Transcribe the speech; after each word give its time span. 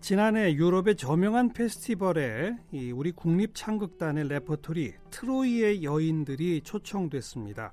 지난해 0.00 0.54
유럽의 0.54 0.96
저명한 0.96 1.52
페스티벌에 1.52 2.56
우리 2.94 3.12
국립창극단의 3.12 4.28
레퍼토리 4.28 4.94
트로이의 5.10 5.84
여인들이 5.84 6.62
초청됐습니다. 6.62 7.70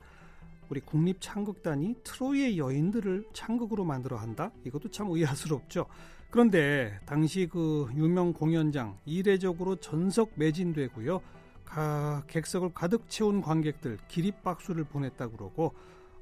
우리 0.69 0.81
국립창극단이 0.81 1.95
트로이의 2.03 2.57
여인들을 2.57 3.27
창극으로 3.31 3.85
만들어 3.85 4.17
한다? 4.17 4.51
이것도 4.65 4.91
참 4.91 5.09
의아스럽죠. 5.09 5.85
그런데 6.29 6.99
당시 7.05 7.47
그 7.49 7.87
유명 7.95 8.33
공연장 8.33 8.97
이례적으로 9.05 9.77
전석 9.77 10.31
매진되고요. 10.35 11.21
가, 11.63 12.23
객석을 12.27 12.73
가득 12.73 13.09
채운 13.09 13.41
관객들 13.41 13.97
기립박수를 14.09 14.83
보냈다 14.83 15.29
그러고 15.29 15.73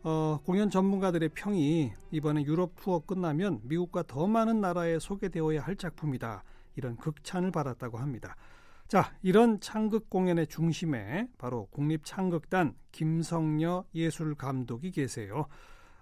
어, 0.08 0.40
공연 0.46 0.70
전문가들의 0.70 1.30
평이 1.30 1.92
이번에 2.12 2.44
유럽 2.44 2.76
투어 2.76 3.00
끝나면 3.00 3.60
미국과 3.64 4.04
더 4.04 4.28
많은 4.28 4.62
나라에 4.62 5.00
소개되어야 5.00 5.62
할 5.62 5.76
작품이다. 5.76 6.44
이런 6.76 6.96
극찬을 6.98 7.50
받았다고 7.50 7.98
합니다. 7.98 8.36
자, 8.88 9.12
이런 9.24 9.60
창극 9.60 10.12
공연의 10.12 10.46
중심에 10.46 11.28
바로 11.40 11.66
국립창극단 11.72 12.76
김성녀 12.92 13.86
예술 13.96 14.36
감독이 14.36 14.92
계세요. 14.92 15.48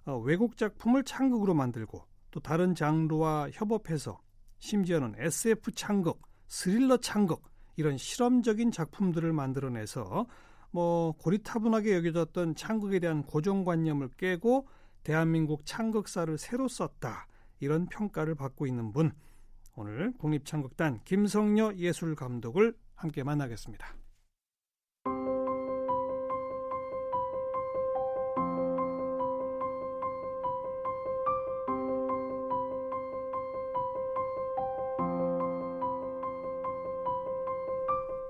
어, 0.05 0.17
외국 0.17 0.57
작품을 0.57 1.05
창극으로 1.05 1.53
만들고 1.53 2.05
또 2.31 2.41
다른 2.41 2.75
장르와 2.75 3.51
협업해서 3.53 4.19
심지어는 4.59 5.15
SF 5.17 5.71
창극, 5.75 6.21
스릴러 6.49 6.97
창극 6.97 7.41
이런 7.77 7.97
실험적인 7.97 8.71
작품들을 8.71 9.31
만들어내서 9.31 10.25
뭐 10.73 11.11
고리타분하게 11.19 11.93
여겨졌던 11.97 12.55
창극에 12.55 12.97
대한 12.97 13.21
고정관념을 13.23 14.09
깨고 14.17 14.67
대한민국 15.03 15.67
창극사를 15.67 16.35
새로 16.39 16.67
썼다 16.67 17.27
이런 17.59 17.85
평가를 17.85 18.33
받고 18.33 18.65
있는 18.65 18.91
분 18.91 19.11
오늘 19.75 20.13
국립창극단 20.17 21.01
김성녀 21.05 21.73
예술감독을 21.75 22.75
함께 22.95 23.23
만나겠습니다. 23.23 23.95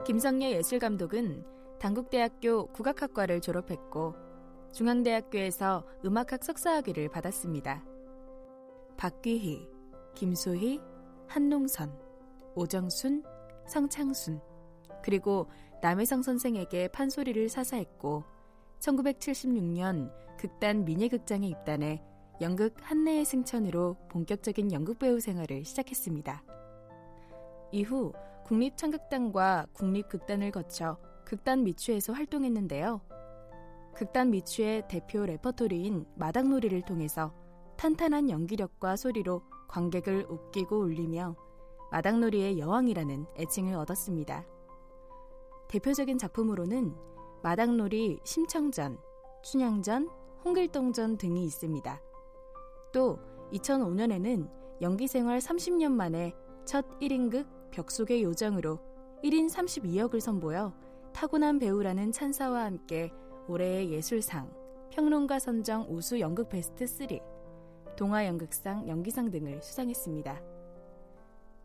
김성녀 0.05 0.49
예술감독은 0.49 1.52
당국대학교 1.84 2.67
국악학과를 2.67 3.42
졸업했고 3.42 4.16
중앙대학교에서 4.72 5.86
음악학 6.06 6.42
석사학위를 6.42 7.09
받았습니다. 7.09 7.84
박귀희, 8.95 9.67
김소희, 10.16 10.80
한농선, 11.28 11.94
오정순, 12.56 13.26
성창순, 13.67 14.39
그리고 15.04 15.50
남해성 15.81 16.22
선생에게 16.22 16.88
판소리를 16.88 17.50
사사했고 17.50 18.23
1976년 18.80 20.09
극단 20.38 20.86
미니극장에 20.86 21.45
입단해 21.50 22.02
연극 22.39 22.76
한내의 22.80 23.26
승천으로 23.26 23.98
본격적인 24.08 24.72
연극 24.72 25.00
배우 25.00 25.20
생활을 25.20 25.66
시작했습니다. 25.66 26.45
이후 27.73 28.14
국립창극단과 28.45 29.67
국립극단을 29.73 30.52
거쳐 30.52 30.98
극단 31.33 31.64
미추에서 31.64 32.14
활동했는데요. 32.14 33.02
극단 33.95 34.30
미추의 34.30 34.88
대표 34.88 35.26
레퍼토리인 35.26 36.05
마당놀이를 36.14 36.83
통해서 36.83 37.33
탄탄한 37.76 38.30
연기력과 38.30 38.95
소리로 38.95 39.42
관객을 39.67 40.27
웃기고 40.30 40.77
울리며 40.77 41.36
마당놀이의 41.92 42.60
여왕이라는 42.60 43.26
애칭을 43.36 43.73
얻었습니다. 43.73 44.45
대표적인 45.70 46.20
작품으로는 46.20 46.93
마당놀이 47.42 48.20
심청전, 48.23 48.99
춘향전, 49.42 50.10
홍길동전 50.45 51.17
등이 51.17 51.43
있습니다. 51.45 51.99
또 52.92 53.17
2005년에는 53.54 54.82
연기 54.82 55.08
생활 55.08 55.39
30년 55.39 55.93
만에 55.93 56.36
첫 56.66 56.86
1인극 56.99 57.48
벽 57.72 57.89
속의 57.89 58.22
요정으로 58.22 58.77
1인 59.23 59.49
32역을 59.49 60.20
선보여 60.20 60.92
타고난 61.23 61.58
배우라는 61.58 62.11
찬사와 62.11 62.66
함께 62.66 63.10
올해의 63.48 63.94
예술상, 63.94 64.54
평론가 64.92 65.39
선정 65.39 65.88
우수 65.89 66.20
연극 66.20 66.50
베스트 66.50 66.86
3, 66.86 67.08
동화 67.95 68.26
연극상 68.26 68.89
연기상 68.89 69.32
등을 69.32 69.61
수상했습니다. 69.61 70.42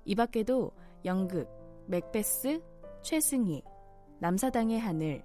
이 0.04 0.14
밖에도 0.14 0.70
연극, 1.04 1.48
맥베스, 1.88 2.62
최승희, 3.02 3.64
남사당의 4.20 4.78
하늘, 4.78 5.24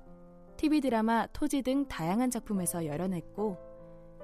TV 0.57 0.81
드라마 0.81 1.27
토지 1.27 1.61
등 1.61 1.87
다양한 1.87 2.31
작품에서 2.31 2.87
열연했고 2.87 3.55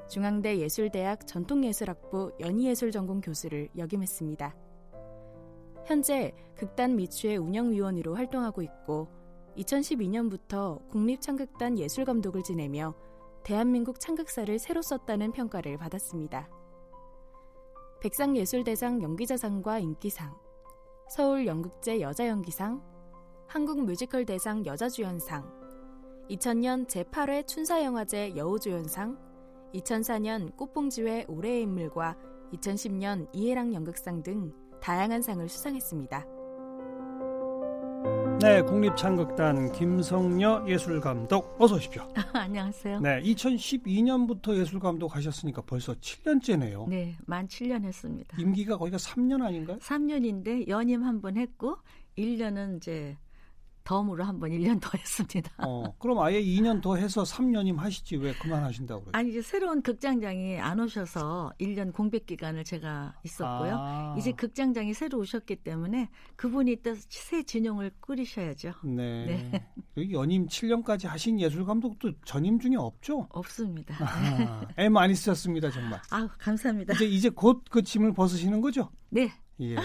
중앙대 0.09 0.57
예술대학 0.57 1.27
전통예술학부 1.27 2.31
연희예술 2.39 2.89
전공 2.91 3.21
교수를 3.21 3.69
역임했습니다. 3.77 4.55
현재 5.85 6.33
극단 6.55 6.95
미추의 6.95 7.37
운영위원으로 7.37 8.15
활동하고 8.15 8.63
있고 8.63 9.18
2012년부터 9.59 10.87
국립창극단 10.89 11.77
예술감독을 11.77 12.43
지내며 12.43 12.93
대한민국 13.43 13.99
창극사를 13.99 14.57
새로 14.59 14.81
썼다는 14.81 15.31
평가를 15.31 15.77
받았습니다. 15.77 16.49
백상예술대상 18.01 19.01
연기자상과 19.01 19.79
인기상, 19.79 20.33
서울 21.09 21.45
연극제 21.45 21.99
여자연기상, 21.99 22.81
한국 23.47 23.83
뮤지컬 23.83 24.25
대상 24.25 24.65
여자주연상, 24.65 25.59
2000년 26.29 26.87
제8회 26.87 27.47
춘사영화제 27.47 28.35
여우주연상, 28.37 29.17
2004년 29.73 30.55
꽃봉지회 30.55 31.25
올해의 31.27 31.63
인물과 31.63 32.15
2010년 32.53 33.27
이해랑 33.33 33.73
연극상 33.73 34.23
등 34.23 34.53
다양한 34.79 35.21
상을 35.21 35.47
수상했습니다. 35.47 36.38
네, 38.41 38.61
국립창극단 38.61 39.73
김성녀 39.73 40.63
예술감독 40.65 41.57
어서 41.59 41.75
오십시오. 41.75 42.07
안녕하세요. 42.33 43.01
네, 43.01 43.21
2012년부터 43.21 44.55
예술감독 44.57 45.13
하셨으니까 45.13 45.61
벌써 45.63 45.93
7년째네요. 45.95 46.87
네, 46.87 47.15
만 47.25 47.47
7년 47.47 47.83
했습니다. 47.83 48.37
임기가 48.39 48.77
거기가 48.77 48.95
3년 48.97 49.41
아닌가요? 49.43 49.77
3년인데 49.79 50.67
연임 50.69 51.03
한 51.03 51.19
번 51.21 51.35
했고 51.35 51.75
1년은 52.17 52.77
이제 52.77 53.17
덤으로 53.83 54.23
한 54.23 54.39
번 54.39 54.51
1년 54.51 54.79
더 54.79 54.91
했습니다. 54.97 55.51
어, 55.57 55.95
그럼 55.97 56.19
아예 56.19 56.41
2년 56.41 56.81
더 56.81 56.95
해서 56.95 57.23
3년임 57.23 57.77
하시지 57.77 58.15
왜 58.17 58.33
그만하신다고 58.33 59.01
그래요? 59.05 59.11
아니 59.13 59.29
이제 59.31 59.41
새로운 59.41 59.81
극장장이 59.81 60.59
안 60.59 60.79
오셔서 60.79 61.53
1년 61.59 61.91
공백 61.93 62.25
기간을 62.25 62.63
제가 62.63 63.15
있었고요. 63.23 63.75
아. 63.77 64.15
이제 64.17 64.31
극장장이 64.31 64.93
새로 64.93 65.19
오셨기 65.19 65.57
때문에 65.57 66.09
그분이 66.35 66.77
또 66.83 66.93
새 67.09 67.43
진영을 67.43 67.91
꾸리셔야죠. 67.99 68.73
네. 68.83 69.49
네. 69.95 70.11
연임 70.11 70.45
7년까지 70.47 71.07
하신 71.07 71.39
예술 71.39 71.65
감독도 71.65 72.11
전임 72.25 72.59
중에 72.59 72.75
없죠? 72.77 73.27
없습니다. 73.31 73.95
아, 73.99 74.67
애 74.77 74.89
많이 74.89 75.15
쓰셨습니다 75.15 75.69
정말. 75.71 75.99
아 76.11 76.27
감사합니다. 76.37 76.93
이제 76.93 77.05
이제 77.05 77.29
곧 77.29 77.63
그 77.69 77.81
짐을 77.83 78.13
벗으시는 78.13 78.61
거죠? 78.61 78.89
네. 79.09 79.31
예. 79.61 79.75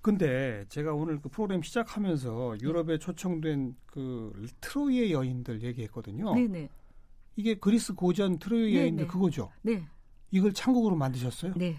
근데 0.00 0.64
제가 0.68 0.94
오늘 0.94 1.20
그 1.20 1.28
프로그램 1.28 1.62
시작하면서 1.62 2.58
유럽에 2.60 2.98
초청된 2.98 3.76
그 3.86 4.46
트로이의 4.60 5.12
여인들 5.12 5.62
얘기했거든요. 5.62 6.34
네네. 6.34 6.68
이게 7.36 7.54
그리스 7.54 7.94
고전 7.94 8.38
트로이의 8.38 8.72
네네. 8.72 8.82
여인들 8.82 9.06
그거죠? 9.08 9.50
네. 9.62 9.84
이걸 10.30 10.52
창극으로 10.52 10.96
만드셨어요? 10.96 11.54
네. 11.56 11.76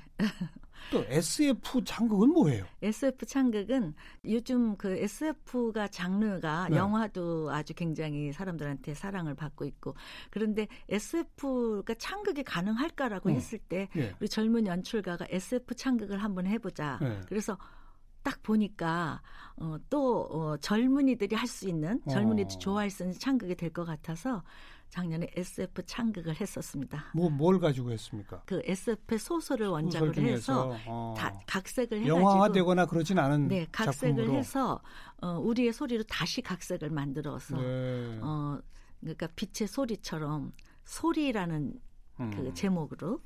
또 0.91 1.03
SF 1.07 1.83
창극은 1.83 2.29
뭐예요? 2.29 2.65
SF 2.81 3.25
창극은 3.25 3.93
요즘 4.25 4.75
그 4.77 4.97
SF가 4.97 5.87
장르가 5.87 6.69
네. 6.69 6.77
영화도 6.77 7.51
아주 7.51 7.73
굉장히 7.73 8.31
사람들한테 8.31 8.93
사랑을 8.93 9.35
받고 9.35 9.65
있고 9.65 9.93
그런데 10.31 10.67
SF가 10.87 11.93
창극이 11.95 12.43
가능할까라고 12.43 13.29
어. 13.29 13.33
했을 13.33 13.59
때 13.59 13.89
네. 13.93 14.15
우리 14.19 14.29
젊은 14.29 14.65
연출가가 14.65 15.27
SF 15.29 15.75
창극을 15.75 16.23
한번 16.23 16.47
해보자. 16.47 16.97
네. 17.01 17.19
그래서 17.27 17.57
딱 18.23 18.41
보니까 18.43 19.21
어, 19.57 19.77
또 19.89 20.21
어, 20.31 20.57
젊은이들이 20.57 21.35
할 21.35 21.47
수 21.47 21.67
있는 21.67 22.01
젊은이들 22.09 22.55
어. 22.55 22.59
좋아할 22.59 22.89
수 22.89 23.03
있는 23.03 23.17
창극이 23.17 23.55
될 23.55 23.71
것 23.71 23.85
같아서 23.85 24.43
작년에 24.89 25.27
SF 25.35 25.83
창극을 25.85 26.39
했었습니다. 26.41 27.05
뭐 27.13 27.29
뭘 27.29 27.59
가지고 27.59 27.91
했습니까? 27.91 28.41
그 28.45 28.61
SF 28.65 29.17
소설을 29.19 29.67
원작으로 29.67 30.13
소설 30.13 30.29
해서 30.29 30.77
어. 30.87 31.13
다 31.17 31.31
각색을 31.45 31.99
해가지고 31.99 32.17
영화화되거나 32.19 32.85
그러진 32.87 33.19
않은 33.19 33.47
네 33.49 33.67
각색을 33.71 34.15
작품으로. 34.15 34.33
해서 34.37 34.81
어, 35.21 35.37
우리의 35.39 35.73
소리로 35.73 36.03
다시 36.03 36.41
각색을 36.41 36.89
만들어서 36.89 37.55
네. 37.57 38.19
어 38.21 38.59
그러니까 38.99 39.27
빛의 39.35 39.67
소리처럼 39.67 40.51
소리라는 40.85 41.73
음. 42.19 42.31
그 42.31 42.53
제목으로 42.53 43.21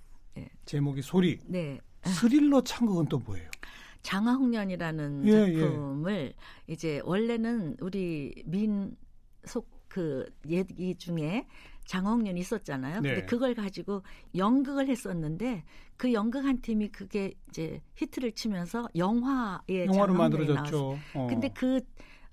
제목이 0.65 1.01
소리. 1.01 1.39
네 1.45 1.79
스릴러 2.03 2.61
창극은 2.61 3.05
또 3.07 3.19
뭐예요? 3.19 3.49
장화홍련이라는 4.03 5.27
예, 5.27 5.31
예. 5.31 5.59
작품을 5.59 6.33
이제 6.67 7.01
원래는 7.03 7.77
우리 7.79 8.43
민속 8.45 9.67
그 9.87 10.25
얘기 10.47 10.95
중에 10.95 11.47
장화홍련이 11.85 12.39
있었잖아요. 12.39 13.01
네. 13.01 13.09
근데 13.09 13.25
그걸 13.25 13.53
가지고 13.53 14.03
연극을 14.35 14.87
했었는데 14.87 15.63
그 15.97 16.13
연극 16.13 16.45
한 16.45 16.61
팀이 16.61 16.89
그게 16.89 17.33
이제 17.49 17.81
히트를 17.95 18.33
치면서 18.33 18.87
영화에 18.95 19.85
영화로. 19.85 20.13
만들어졌죠. 20.13 20.97
어. 21.15 21.27
근데 21.27 21.49
그 21.49 21.81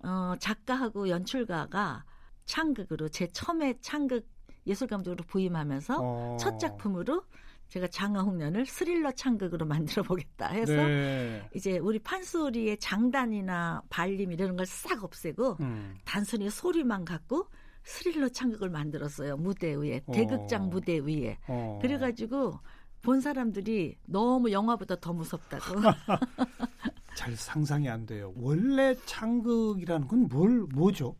어, 0.03 0.35
작가하고 0.39 1.09
연출가가 1.09 2.05
창극으로 2.47 3.09
제 3.09 3.27
처음에 3.29 3.75
창극 3.81 4.27
예술 4.67 4.89
감독으로 4.89 5.25
부임하면서 5.27 5.99
어. 6.01 6.37
첫 6.39 6.59
작품으로 6.59 7.25
제가 7.71 7.87
장화홍련을 7.89 8.67
스릴러 8.67 9.13
창극으로 9.13 9.65
만들어 9.67 10.03
보겠다 10.03 10.49
해서 10.49 10.73
네. 10.75 11.49
이제 11.55 11.79
우리 11.79 11.99
판소리의 12.01 12.79
장단이나 12.79 13.83
발림 13.89 14.33
이런 14.33 14.57
걸 14.57 14.67
싹 14.67 15.03
없애고 15.05 15.57
음. 15.61 15.97
단순히 16.05 16.51
소리만 16.51 17.05
갖고 17.05 17.47
스릴러 17.85 18.29
창극을 18.29 18.69
만들었어요 18.71 19.37
무대 19.37 19.75
위에 19.75 20.03
어. 20.07 20.13
대극장 20.13 20.69
무대 20.69 20.99
위에 20.99 21.39
어. 21.49 21.79
그래가지고 21.81 22.59
본 23.03 23.21
사람들이 23.21 23.97
너무 24.05 24.53
영화보다 24.53 24.97
더 24.97 25.13
무섭다고 25.15 25.81
잘 27.17 27.37
상상이 27.37 27.89
안 27.89 28.07
돼요. 28.07 28.33
원래 28.37 28.95
창극이라는 29.07 30.07
건 30.09 30.29
뭘 30.29 30.67
뭐죠? 30.75 31.17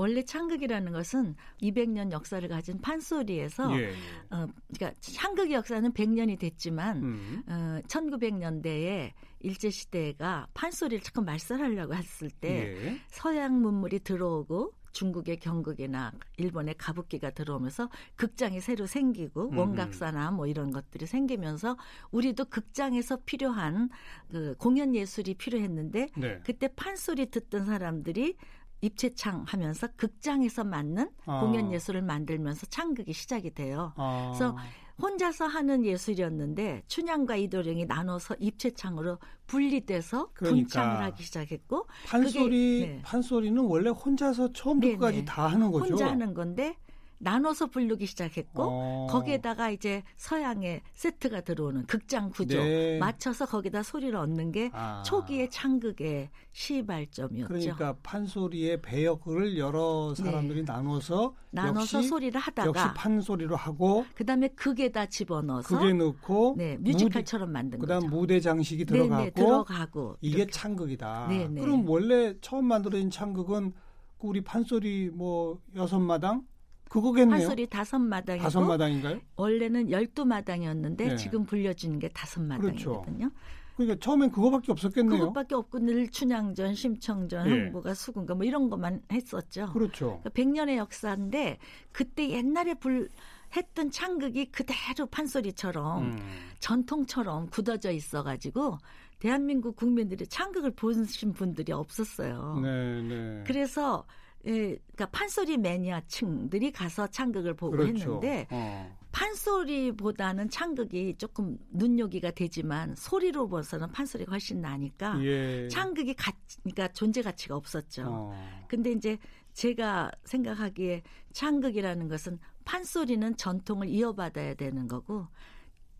원래 0.00 0.22
창극이라는 0.22 0.92
것은 0.92 1.36
200년 1.60 2.10
역사를 2.10 2.48
가진 2.48 2.80
판소리에서 2.80 3.70
예. 3.78 3.82
예. 3.82 3.90
어, 4.30 4.48
그러니까 4.72 4.98
창극의 5.00 5.52
역사는 5.52 5.92
100년이 5.92 6.38
됐지만 6.38 7.02
음. 7.02 7.42
어, 7.46 7.80
1900년대에 7.86 9.12
일제 9.40 9.68
시대가 9.68 10.46
판소리를 10.54 11.02
조금 11.02 11.26
말살하려고 11.26 11.94
했을 11.94 12.30
때 12.30 12.74
예. 12.82 13.00
서양 13.08 13.60
문물이 13.60 14.00
들어오고 14.00 14.72
중국의 14.92 15.38
경극이나 15.38 16.12
일본의 16.36 16.74
가부키가 16.78 17.30
들어오면서 17.30 17.90
극장이 18.16 18.60
새로 18.60 18.86
생기고 18.86 19.50
음. 19.50 19.58
원각사나 19.58 20.30
뭐 20.30 20.46
이런 20.46 20.70
것들이 20.70 21.06
생기면서 21.06 21.76
우리도 22.10 22.46
극장에서 22.46 23.18
필요한 23.24 23.90
그 24.30 24.54
공연 24.58 24.94
예술이 24.94 25.34
필요했는데 25.34 26.08
네. 26.16 26.40
그때 26.44 26.68
판소리 26.68 27.26
듣던 27.30 27.66
사람들이 27.66 28.36
입체창 28.80 29.44
하면서 29.46 29.88
극장에서 29.96 30.64
맞는 30.64 31.10
아. 31.26 31.40
공연 31.40 31.72
예술을 31.72 32.02
만들면서 32.02 32.66
창극이 32.66 33.12
시작이 33.12 33.52
돼요. 33.54 33.92
아. 33.96 34.32
그래서 34.32 34.56
혼자서 35.00 35.46
하는 35.46 35.84
예술이었는데 35.86 36.82
춘향과 36.86 37.36
이도령이 37.36 37.86
나눠서 37.86 38.36
입체창으로 38.38 39.18
분리돼서 39.46 40.30
그러니까. 40.34 40.56
분창을 40.56 41.02
하기 41.04 41.22
시작했고 41.22 41.86
판소리 42.06 42.80
그게, 42.80 42.92
네. 42.92 43.02
판소리는 43.02 43.62
원래 43.62 43.88
혼자서 43.90 44.52
처음부터 44.52 44.86
네, 44.86 44.94
끝까지 44.96 45.18
네. 45.20 45.24
다 45.24 45.46
하는 45.46 45.70
거죠. 45.70 45.94
혼자 45.94 46.06
하는 46.08 46.34
건데 46.34 46.76
나눠서 47.20 47.66
부르기 47.66 48.06
시작했고 48.06 48.62
어. 48.62 49.06
거기에다가 49.10 49.70
이제 49.70 50.02
서양의 50.16 50.80
세트가 50.92 51.42
들어오는 51.42 51.86
극장 51.86 52.30
구조 52.30 52.58
네. 52.58 52.98
맞춰서 52.98 53.46
거기다 53.46 53.82
소리를 53.82 54.16
얻는 54.16 54.52
게 54.52 54.70
아. 54.72 55.02
초기의 55.04 55.50
창극의 55.50 56.30
시발점이었죠. 56.52 57.46
그러니까 57.46 57.96
판소리의 58.02 58.80
배역을 58.80 59.58
여러 59.58 60.14
사람들이 60.14 60.64
나눠서 60.64 61.34
네. 61.50 61.62
나눠서 61.62 61.98
역시, 61.98 62.08
소리를 62.08 62.34
역시 62.34 62.50
하다가 62.56 62.94
판소리로 62.94 63.54
하고 63.54 64.06
그다음에 64.14 64.48
극에다 64.48 65.06
집어넣어서 65.06 65.78
그게 65.78 65.92
넣고 65.92 66.54
네, 66.56 66.78
뮤지컬처럼 66.78 67.52
만든 67.52 67.78
무대, 67.78 67.86
그다음 67.94 68.02
거죠. 68.04 68.16
무대 68.16 68.40
장식이 68.40 68.86
네, 68.86 68.92
들어가고 68.92 69.24
네, 69.24 69.30
들어가고 69.30 70.16
이게 70.22 70.38
이렇게. 70.38 70.52
창극이다. 70.52 71.26
네, 71.28 71.48
네. 71.48 71.60
그럼 71.60 71.86
원래 71.86 72.34
처음 72.40 72.64
만들어진 72.64 73.10
창극은 73.10 73.72
그 74.18 74.26
우리 74.26 74.40
판소리 74.40 75.10
뭐 75.12 75.60
여섯 75.76 75.98
마당 75.98 76.46
그거겠네요. 76.90 77.38
판소리 77.38 77.66
다섯 77.66 77.98
마당이고 77.98 78.42
다섯 78.42 78.60
마당인가요? 78.62 79.20
원래는 79.36 79.90
열두 79.90 80.26
마당이었는데 80.26 81.08
네. 81.10 81.16
지금 81.16 81.44
불려주는 81.44 81.98
게 82.00 82.08
다섯 82.08 82.42
마당이거든요. 82.42 83.30
그러니까 83.76 84.04
처음엔 84.04 84.30
그거밖에 84.30 84.72
없었겠네요. 84.72 85.20
그것밖에 85.20 85.54
없고 85.54 85.78
늘 85.78 86.10
춘향전, 86.10 86.74
심청전, 86.74 87.46
예. 87.46 87.50
흥부가 87.50 87.94
수군가 87.94 88.34
뭐 88.34 88.44
이런 88.44 88.68
것만 88.68 89.02
했었죠. 89.10 89.72
그렇죠. 89.72 90.20
그러니까 90.22 90.30
100년의 90.30 90.76
역사인데 90.76 91.58
그때 91.92 92.28
옛날에 92.28 92.74
불 92.74 93.08
했던 93.56 93.90
창극이 93.90 94.46
그대로 94.46 95.06
판소리처럼 95.06 96.02
음. 96.02 96.18
전통처럼 96.58 97.48
굳어져 97.50 97.90
있어가지고 97.90 98.78
대한민국 99.20 99.76
국민들이 99.76 100.26
창극을 100.26 100.72
보신 100.72 101.32
분들이 101.32 101.72
없었어요. 101.72 102.60
네, 102.62 103.02
네. 103.02 103.44
그래서 103.46 104.04
예, 104.08 104.19
그러니까 104.42 105.06
판소리 105.06 105.58
매니아층들이 105.58 106.72
가서 106.72 107.06
창극을 107.06 107.54
보고 107.54 107.72
그렇죠. 107.72 107.92
했는데 107.92 108.46
어. 108.50 108.96
판소리보다는 109.12 110.50
창극이 110.50 111.16
조금 111.18 111.58
눈요기가 111.72 112.30
되지만 112.30 112.94
소리로 112.94 113.48
봐서는 113.48 113.90
판소리가 113.90 114.30
훨씬 114.30 114.60
나니까 114.60 115.22
예. 115.24 115.68
창극이 115.68 116.14
가, 116.14 116.32
그러니까 116.62 116.88
존재 116.88 117.20
가치가 117.22 117.56
없었죠. 117.56 118.04
어. 118.06 118.64
근데 118.68 118.92
이제 118.92 119.18
제가 119.52 120.10
생각하기에 120.24 121.02
창극이라는 121.32 122.08
것은 122.08 122.38
판소리는 122.64 123.36
전통을 123.36 123.88
이어받아야 123.88 124.54
되는 124.54 124.86
거고 124.86 125.26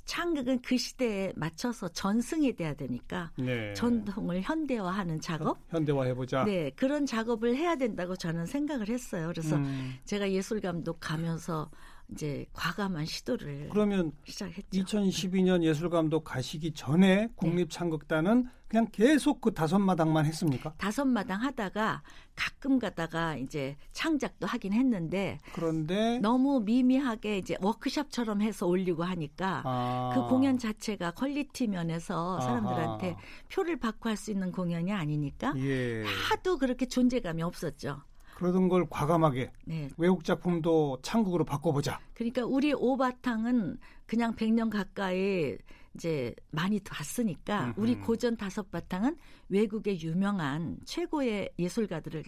창극은 0.05 0.61
그 0.62 0.76
시대에 0.76 1.32
맞춰서 1.37 1.88
전승이 1.88 2.55
돼야 2.55 2.75
되니까 2.75 3.31
네. 3.37 3.73
전통을 3.75 4.43
현대화하는 4.43 5.20
작업 5.20 5.58
현대화 5.69 6.05
해보자. 6.05 6.44
네 6.44 6.70
그런 6.76 7.06
작업을 7.06 7.56
해야 7.56 7.76
된다고 7.76 8.17
저는 8.17 8.47
생각을 8.47 8.88
했어요. 8.88 9.29
그래서 9.29 9.56
음. 9.56 9.94
제가 10.05 10.31
예술 10.32 10.61
감독 10.61 10.99
가면서 11.00 11.70
이제 12.12 12.45
과감한 12.53 13.05
시도를 13.07 13.69
그러면 13.71 14.12
시작했죠. 14.26 14.69
2012년 14.71 15.62
예술감독 15.62 16.25
가시기 16.25 16.73
전에 16.73 17.29
국립창극단은 17.37 18.49
그냥 18.69 18.87
계속 18.93 19.40
그 19.40 19.52
다섯 19.52 19.79
마당만 19.81 20.26
했습니까? 20.26 20.73
다섯 20.79 21.05
마당 21.05 21.43
하다가 21.43 22.02
가끔 22.37 22.79
가다가 22.79 23.37
이제 23.37 23.76
창작도 23.93 24.47
하긴 24.47 24.73
했는데 24.73 25.38
그런데 25.52 26.19
너무 26.21 26.61
미미하게 26.61 27.38
이제 27.38 27.57
워크숍처럼 27.61 28.43
해서 28.43 28.67
올리고 28.67 29.02
하니까 29.02 29.62
아. 29.64 30.12
그 30.14 30.29
공연 30.29 30.57
자체가 30.57 31.11
quality 31.12 31.67
면에서 31.67 32.40
사람들한테 32.40 33.09
아하. 33.11 33.17
표를 33.52 33.76
받고 33.79 34.09
할 34.09 34.17
수 34.21 34.31
있는 34.31 34.52
공연이 34.52 34.93
아니니까 34.93 35.55
예. 35.57 36.05
하도 36.05 36.59
그렇게 36.59 36.85
존재감이 36.87 37.43
없었죠. 37.43 38.02
그러던 38.40 38.70
걸 38.70 38.87
과감하게 38.88 39.52
네. 39.66 39.90
외국 39.99 40.25
작품도 40.25 41.00
창극으로 41.02 41.44
바꿔보자. 41.44 42.00
그러니까 42.14 42.47
우리 42.47 42.73
오바탕은 42.73 43.76
그냥 44.06 44.35
100년 44.35 44.70
가까이 44.70 45.59
이제 45.94 46.35
많이 46.50 46.80
봤으니까 46.80 47.66
음흠. 47.66 47.75
우리 47.76 47.97
고전 47.97 48.38
다섯 48.38 48.70
바탕은 48.70 49.18
외국의 49.50 50.00
유명한 50.00 50.78
최고의 50.87 51.50
예술가들을 51.59 52.25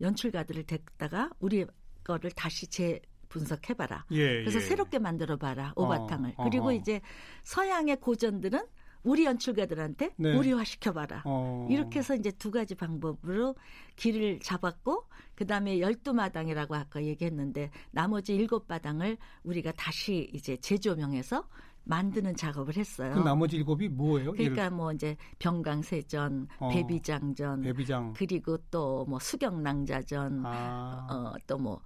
연출가들을 0.00 0.62
댔다가 0.62 1.30
우리 1.40 1.66
거를 2.04 2.30
다시 2.30 2.66
재 2.66 2.98
분석해봐라. 3.28 4.06
예. 4.12 4.40
그래서 4.40 4.56
예. 4.56 4.62
새롭게 4.62 4.98
만들어봐라 4.98 5.74
오바탕을. 5.76 6.34
어, 6.36 6.44
그리고. 6.44 6.72
이제 6.72 7.02
서양의 7.42 7.96
고전들은 7.96 8.60
우리 9.02 9.24
연출가들한테 9.24 10.10
네. 10.16 10.36
우리화 10.36 10.64
시켜봐라. 10.64 11.22
어. 11.24 11.66
이렇게 11.70 12.00
해서 12.00 12.14
이제 12.14 12.30
두 12.32 12.50
가지 12.50 12.74
방법으로 12.74 13.54
길을 13.96 14.40
잡았고 14.40 15.04
그 15.34 15.46
다음에 15.46 15.80
열두 15.80 16.12
마당이라고 16.12 16.74
아까 16.74 17.02
얘기했는데 17.02 17.70
나머지 17.90 18.34
일곱 18.34 18.66
마당을 18.68 19.16
우리가 19.44 19.72
다시 19.72 20.28
이제 20.34 20.56
재조명해서 20.58 21.48
만드는 21.84 22.36
작업을 22.36 22.76
했어요. 22.76 23.14
그 23.14 23.20
나머지 23.20 23.56
일곱이 23.56 23.88
뭐예요? 23.88 24.32
그러니까 24.32 24.68
뭐 24.68 24.92
이제 24.92 25.16
병강세전, 25.38 26.48
어. 26.58 26.68
배비장전, 26.68 27.60
예를- 27.60 27.64
배비장. 27.64 28.12
그리고 28.14 28.58
또 28.70 29.06
뭐 29.08 29.18
수경낭자전, 29.18 30.42
아. 30.44 31.06
어, 31.10 31.34
또 31.46 31.56
뭐 31.58 31.80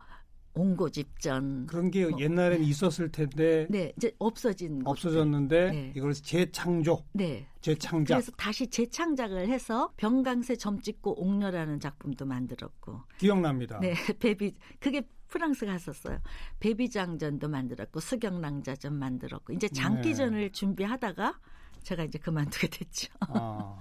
옹고 0.55 0.91
집전 0.91 1.67
그런 1.67 1.91
게 1.91 2.07
뭐. 2.07 2.19
옛날엔 2.19 2.63
있었을 2.63 3.11
텐데 3.11 3.67
네 3.69 3.93
이제 3.97 4.13
없어진 4.19 4.83
없어졌는데 4.85 5.71
네. 5.71 5.93
이걸 5.97 6.15
재창조. 6.15 7.05
네 7.13 7.47
재창작 7.61 8.15
그래서 8.17 8.33
다시 8.33 8.67
재창작을 8.69 9.49
해서 9.49 9.93
병강세 9.97 10.57
점 10.57 10.81
찍고 10.81 11.21
옥녀라는 11.21 11.81
작품도 11.81 12.25
만들었고 12.27 13.01
기억납니다. 13.19 13.81
네 13.81 13.95
베비 14.21 14.55
그게 14.79 15.03
프랑스 15.29 15.67
갔었어요 15.67 16.21
베비장전도 16.61 17.49
만들었고 17.49 17.99
수경랑자전 17.99 18.95
만들었고 18.95 19.53
이제 19.53 19.69
장기전을 19.69 20.41
네. 20.41 20.49
준비하다가 20.51 21.41
제가 21.83 22.05
이제 22.05 22.19
그만두게 22.19 22.69
됐죠 22.69 23.13
아. 23.21 23.77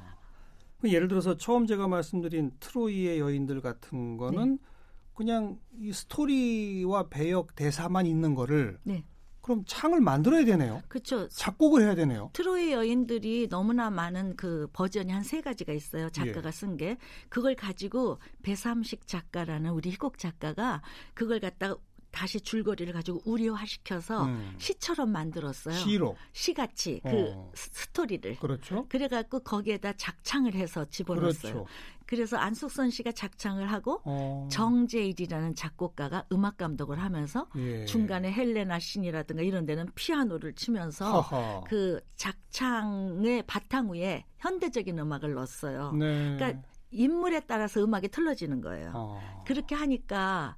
그 0.82 0.92
예를 0.92 1.08
들어서 1.08 1.38
처음 1.38 1.68
제가 1.68 1.88
말씀드린 1.88 2.51
트로이의 2.60 3.20
여인들 3.20 3.62
같은 3.62 4.18
거는 4.18 4.58
네. 4.58 4.73
그냥 5.13 5.60
이 5.79 5.91
스토리와 5.91 7.10
배역 7.10 7.55
대사만 7.55 8.05
있는 8.05 8.36
거를 8.36 8.79
네 8.84 9.03
그럼 9.41 9.63
창을 9.67 10.00
만들어야 10.00 10.46
되네요. 10.46 10.82
그렇죠 10.88 11.27
작곡을 11.27 11.82
해야 11.82 11.96
되네요. 11.96 12.29
트로이 12.32 12.72
여인들이 12.72 13.50
너무나 13.50 13.89
많은 13.89 14.38
그 14.38 14.67
버전이 14.72 15.12
한 15.12 15.24
세 15.24 15.41
가지가 15.41 15.74
있어요. 15.74 16.05
예. 16.05 16.10
작가가 16.10 16.50
쓴 16.50 16.77
게. 16.77 16.98
그걸 17.27 17.53
가지고 17.55 18.20
배삼식 18.41 19.05
작가라는 19.05 19.72
우리 19.72 19.89
희곡 19.91 20.17
작가가 20.17 20.82
그걸 21.13 21.41
갖다가 21.41 21.75
다시 22.13 22.39
줄거리를 22.39 22.93
가지고 22.93 23.22
우리화시켜서 23.25 24.25
음. 24.25 24.53
시처럼 24.60 25.12
만들었어요. 25.12 25.74
시로. 25.75 26.15
시같이 26.32 27.01
그 27.03 27.10
어. 27.34 27.51
스- 27.55 27.70
스토리를. 27.74 28.38
그렇죠. 28.38 28.86
그래갖고 28.88 29.39
거기에다 29.39 29.93
작창을 29.93 30.53
해서 30.53 30.86
집어넣었어요. 30.86 31.53
그렇죠. 31.53 31.67
그래서 32.05 32.38
안숙선 32.38 32.91
씨가 32.91 33.13
작창을 33.13 33.72
하고 33.72 34.01
어. 34.05 34.48
정재일이라는 34.51 35.55
작곡가가 35.55 36.25
음악 36.32 36.58
감독을 36.58 37.01
하면서 37.01 37.48
예. 37.55 37.86
중간에 37.86 38.32
헬레나 38.32 38.77
신이라든가 38.77 39.41
이런 39.41 39.65
데는 39.65 39.88
피아노를 39.96 40.53
치면서 40.53 41.22
하하. 41.22 41.62
그 41.67 42.00
작창의 42.15 43.43
바탕 43.48 43.91
위에 43.91 44.25
현대적인 44.38 45.00
음악을 45.00 45.34
넣었어요. 45.34 45.93
네. 45.93 46.36
그러니까 46.38 46.62
인물에 46.93 47.41
따라서 47.41 47.83
음악이 47.83 48.09
틀어지는 48.09 48.62
거예요. 48.62 48.91
어. 48.93 49.43
그렇게 49.45 49.75
하니까 49.75 50.55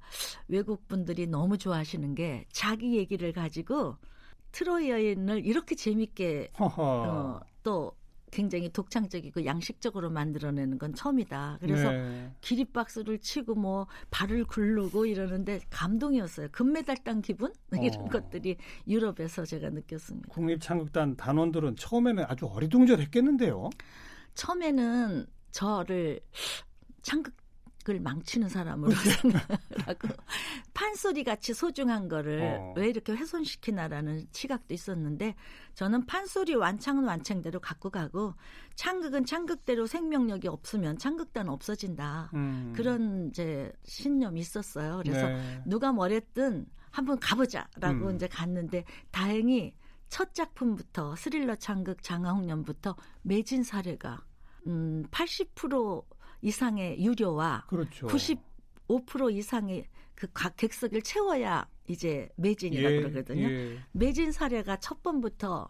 외국 0.48 0.86
분들이 0.88 1.26
너무 1.26 1.58
좋아하시는 1.58 2.14
게 2.14 2.44
자기 2.52 2.96
얘기를 2.96 3.32
가지고 3.32 3.96
트로이 4.52 4.90
여인을 4.90 5.44
이렇게 5.44 5.74
재밌게. 5.74 6.52
어, 6.58 7.40
또 7.62 7.92
굉장히 8.30 8.70
독창적이고 8.70 9.44
양식적으로 9.44 10.10
만들어내는 10.10 10.78
건 10.78 10.94
처음이다. 10.94 11.58
그래서 11.60 11.90
네. 11.90 12.30
기립박수를 12.40 13.18
치고 13.20 13.54
뭐 13.54 13.86
발을 14.10 14.44
굴르고 14.44 15.06
이러는데 15.06 15.60
감동이었어요. 15.70 16.48
금메달 16.52 16.98
딴 17.04 17.22
기분 17.22 17.52
이런 17.72 18.02
어. 18.02 18.08
것들이 18.08 18.56
유럽에서 18.86 19.44
제가 19.44 19.70
느꼈습니다. 19.70 20.28
국립창극단 20.28 21.16
단원들은 21.16 21.76
처음에는 21.76 22.24
아주 22.28 22.46
어리둥절했겠는데요. 22.46 23.70
처음에는 24.34 25.26
저를 25.56 26.20
창극을 27.00 27.98
망치는 28.00 28.50
사람으로 28.50 28.92
생각하고 28.92 30.08
판소리 30.74 31.24
같이 31.24 31.54
소중한 31.54 32.08
거를 32.08 32.42
어. 32.42 32.74
왜 32.76 32.88
이렇게 32.88 33.14
훼손시키나라는 33.14 34.26
시각도 34.32 34.74
있었는데 34.74 35.34
저는 35.72 36.04
판소리 36.04 36.54
완창은 36.54 37.04
완창대로 37.04 37.60
갖고 37.60 37.88
가고 37.88 38.34
창극은 38.74 39.24
창극대로 39.24 39.86
생명력이 39.86 40.46
없으면 40.46 40.98
창극단은 40.98 41.50
없어진다. 41.50 42.32
음. 42.34 42.74
그런 42.76 43.30
이제 43.30 43.72
신념이 43.84 44.40
있었어요. 44.40 45.00
그래서 45.02 45.26
네. 45.26 45.62
누가 45.64 45.90
뭐랬든 45.90 46.66
한번 46.90 47.18
가보자라고 47.18 48.08
음. 48.08 48.14
이제 48.16 48.28
갔는데 48.28 48.84
다행히 49.10 49.74
첫 50.10 50.34
작품부터 50.34 51.16
스릴러 51.16 51.54
창극 51.54 52.02
장하홍련부터 52.02 52.94
매진 53.22 53.62
사례가 53.62 54.22
음, 54.66 55.04
80% 55.10 56.04
이상의 56.42 57.04
유료와 57.04 57.64
그렇죠. 57.68 58.06
95% 58.08 59.32
이상의 59.34 59.86
그각 60.14 60.56
객석을 60.56 61.02
채워야 61.02 61.66
이제 61.88 62.28
매진이라 62.36 62.90
고 62.90 62.96
그러거든요. 62.96 63.48
예. 63.48 63.78
매진 63.92 64.32
사례가 64.32 64.76
첫 64.76 65.02
번부터 65.02 65.68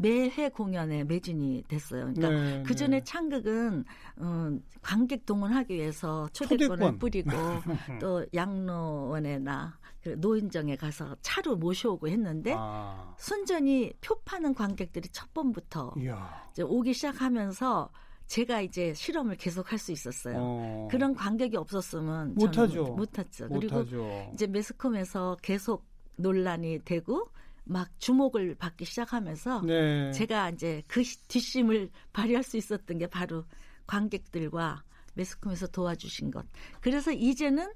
매회 0.00 0.48
공연에 0.48 1.04
매진이 1.04 1.64
됐어요. 1.66 2.12
그러니까 2.14 2.28
네, 2.30 2.62
그 2.64 2.74
전에 2.74 2.98
네. 2.98 3.04
창극은 3.04 3.84
음, 4.20 4.62
관객 4.80 5.26
동원하기 5.26 5.74
위해서 5.74 6.28
초대권을 6.32 6.68
초대권. 6.68 6.98
뿌리고 6.98 7.30
또 8.00 8.24
양로원에나 8.32 9.78
그 10.00 10.10
노인정에 10.18 10.76
가서 10.76 11.16
차로 11.22 11.56
모셔오고 11.56 12.08
했는데 12.08 12.54
아. 12.56 13.12
순전히 13.18 13.92
표 14.00 14.20
파는 14.24 14.54
관객들이 14.54 15.08
첫 15.08 15.34
번부터 15.34 15.94
이야. 15.98 16.48
이제 16.52 16.62
오기 16.62 16.94
시작하면서 16.94 17.90
제가 18.28 18.60
이제 18.60 18.92
실험을 18.94 19.36
계속 19.36 19.72
할 19.72 19.78
수 19.78 19.90
있었어요. 19.90 20.34
어. 20.38 20.88
그런 20.90 21.14
관객이 21.14 21.56
없었으면 21.56 22.34
못하죠. 22.34 22.72
저는 22.72 22.84
못- 22.90 22.96
못했죠. 22.96 23.48
그리고 23.48 23.76
못하죠. 23.76 24.30
이제 24.34 24.46
매스컴에서 24.46 25.36
계속 25.42 25.86
논란이 26.16 26.80
되고 26.84 27.28
막 27.64 27.88
주목을 27.98 28.54
받기 28.56 28.84
시작하면서 28.84 29.62
네. 29.62 30.12
제가 30.12 30.50
이제 30.50 30.82
그 30.86 31.02
시- 31.02 31.26
뒷심을 31.28 31.90
발휘할 32.12 32.42
수 32.42 32.56
있었던 32.56 32.98
게 32.98 33.06
바로 33.06 33.44
관객들과 33.86 34.84
매스컴에서 35.14 35.66
도와주신 35.68 36.30
것. 36.30 36.44
그래서 36.80 37.10
이제는 37.12 37.72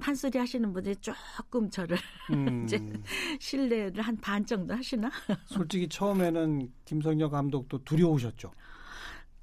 판소리 0.00 0.38
하시는 0.38 0.72
분들이 0.72 0.94
조금 0.96 1.68
저를 1.68 1.98
음, 2.30 2.64
이제 2.64 2.80
신뢰를 3.38 4.02
한 4.02 4.16
반 4.16 4.44
정도 4.46 4.74
하시나? 4.74 5.10
솔직히 5.46 5.88
처음에는 5.88 6.70
김성녀 6.84 7.28
감독도 7.28 7.84
두려우셨죠. 7.84 8.50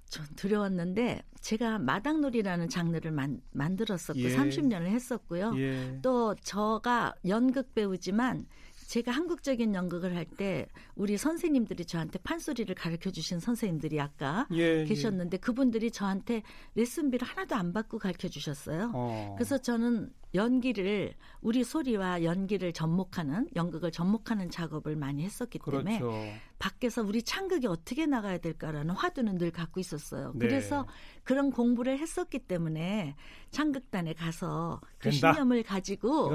전 0.09 0.25
두려웠는데 0.35 1.21
제가 1.41 1.79
마당놀이라는 1.79 2.69
장르를 2.69 3.11
만, 3.11 3.41
만들었었고 3.51 4.19
예. 4.19 4.35
30년을 4.35 4.87
했었고요. 4.87 5.53
예. 5.57 5.99
또 6.01 6.35
저가 6.35 7.15
연극 7.27 7.73
배우지만 7.73 8.45
제가 8.87 9.11
한국적인 9.11 9.75
연극을 9.75 10.15
할 10.15 10.27
때 10.37 10.67
우리 10.95 11.17
선생님들이 11.17 11.85
저한테 11.85 12.19
판소리를 12.19 12.73
가르쳐 12.75 13.09
주신 13.11 13.39
선생님들이 13.39 13.99
아까 13.99 14.45
예, 14.51 14.83
계셨는데 14.83 15.37
그분들이 15.37 15.89
저한테 15.89 16.43
레슨비를 16.75 17.25
하나도 17.27 17.55
안 17.55 17.73
받고 17.73 17.97
가르쳐 17.97 18.27
주셨어요. 18.27 18.91
어. 18.93 19.35
그래서 19.37 19.57
저는 19.57 20.11
연기를 20.35 21.13
우리 21.41 21.63
소리와 21.63 22.23
연기를 22.23 22.73
접목하는 22.73 23.47
연극을 23.55 23.91
접목하는 23.91 24.49
작업을 24.49 24.95
많이 24.95 25.23
했었기 25.23 25.59
때문에 25.59 25.99
그렇죠. 25.99 26.23
밖에서 26.59 27.01
우리 27.03 27.23
창극이 27.23 27.67
어떻게 27.67 28.05
나가야 28.05 28.37
될까라는 28.39 28.93
화두는 28.93 29.37
늘 29.37 29.51
갖고 29.51 29.79
있었어요. 29.79 30.33
네. 30.35 30.39
그래서 30.47 30.85
그런 31.23 31.51
공부를 31.51 31.97
했었기 31.97 32.39
때문에 32.39 33.15
창극단에 33.51 34.13
가서 34.13 34.81
그 34.99 35.09
된다. 35.09 35.33
신념을 35.33 35.63
가지고 35.63 36.29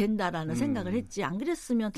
된다. 0.00 0.30
된다라는 0.30 0.54
음. 0.54 0.56
생각을 0.56 0.94
했지 0.94 1.22
안 1.24 1.38
그랬으면 1.38 1.92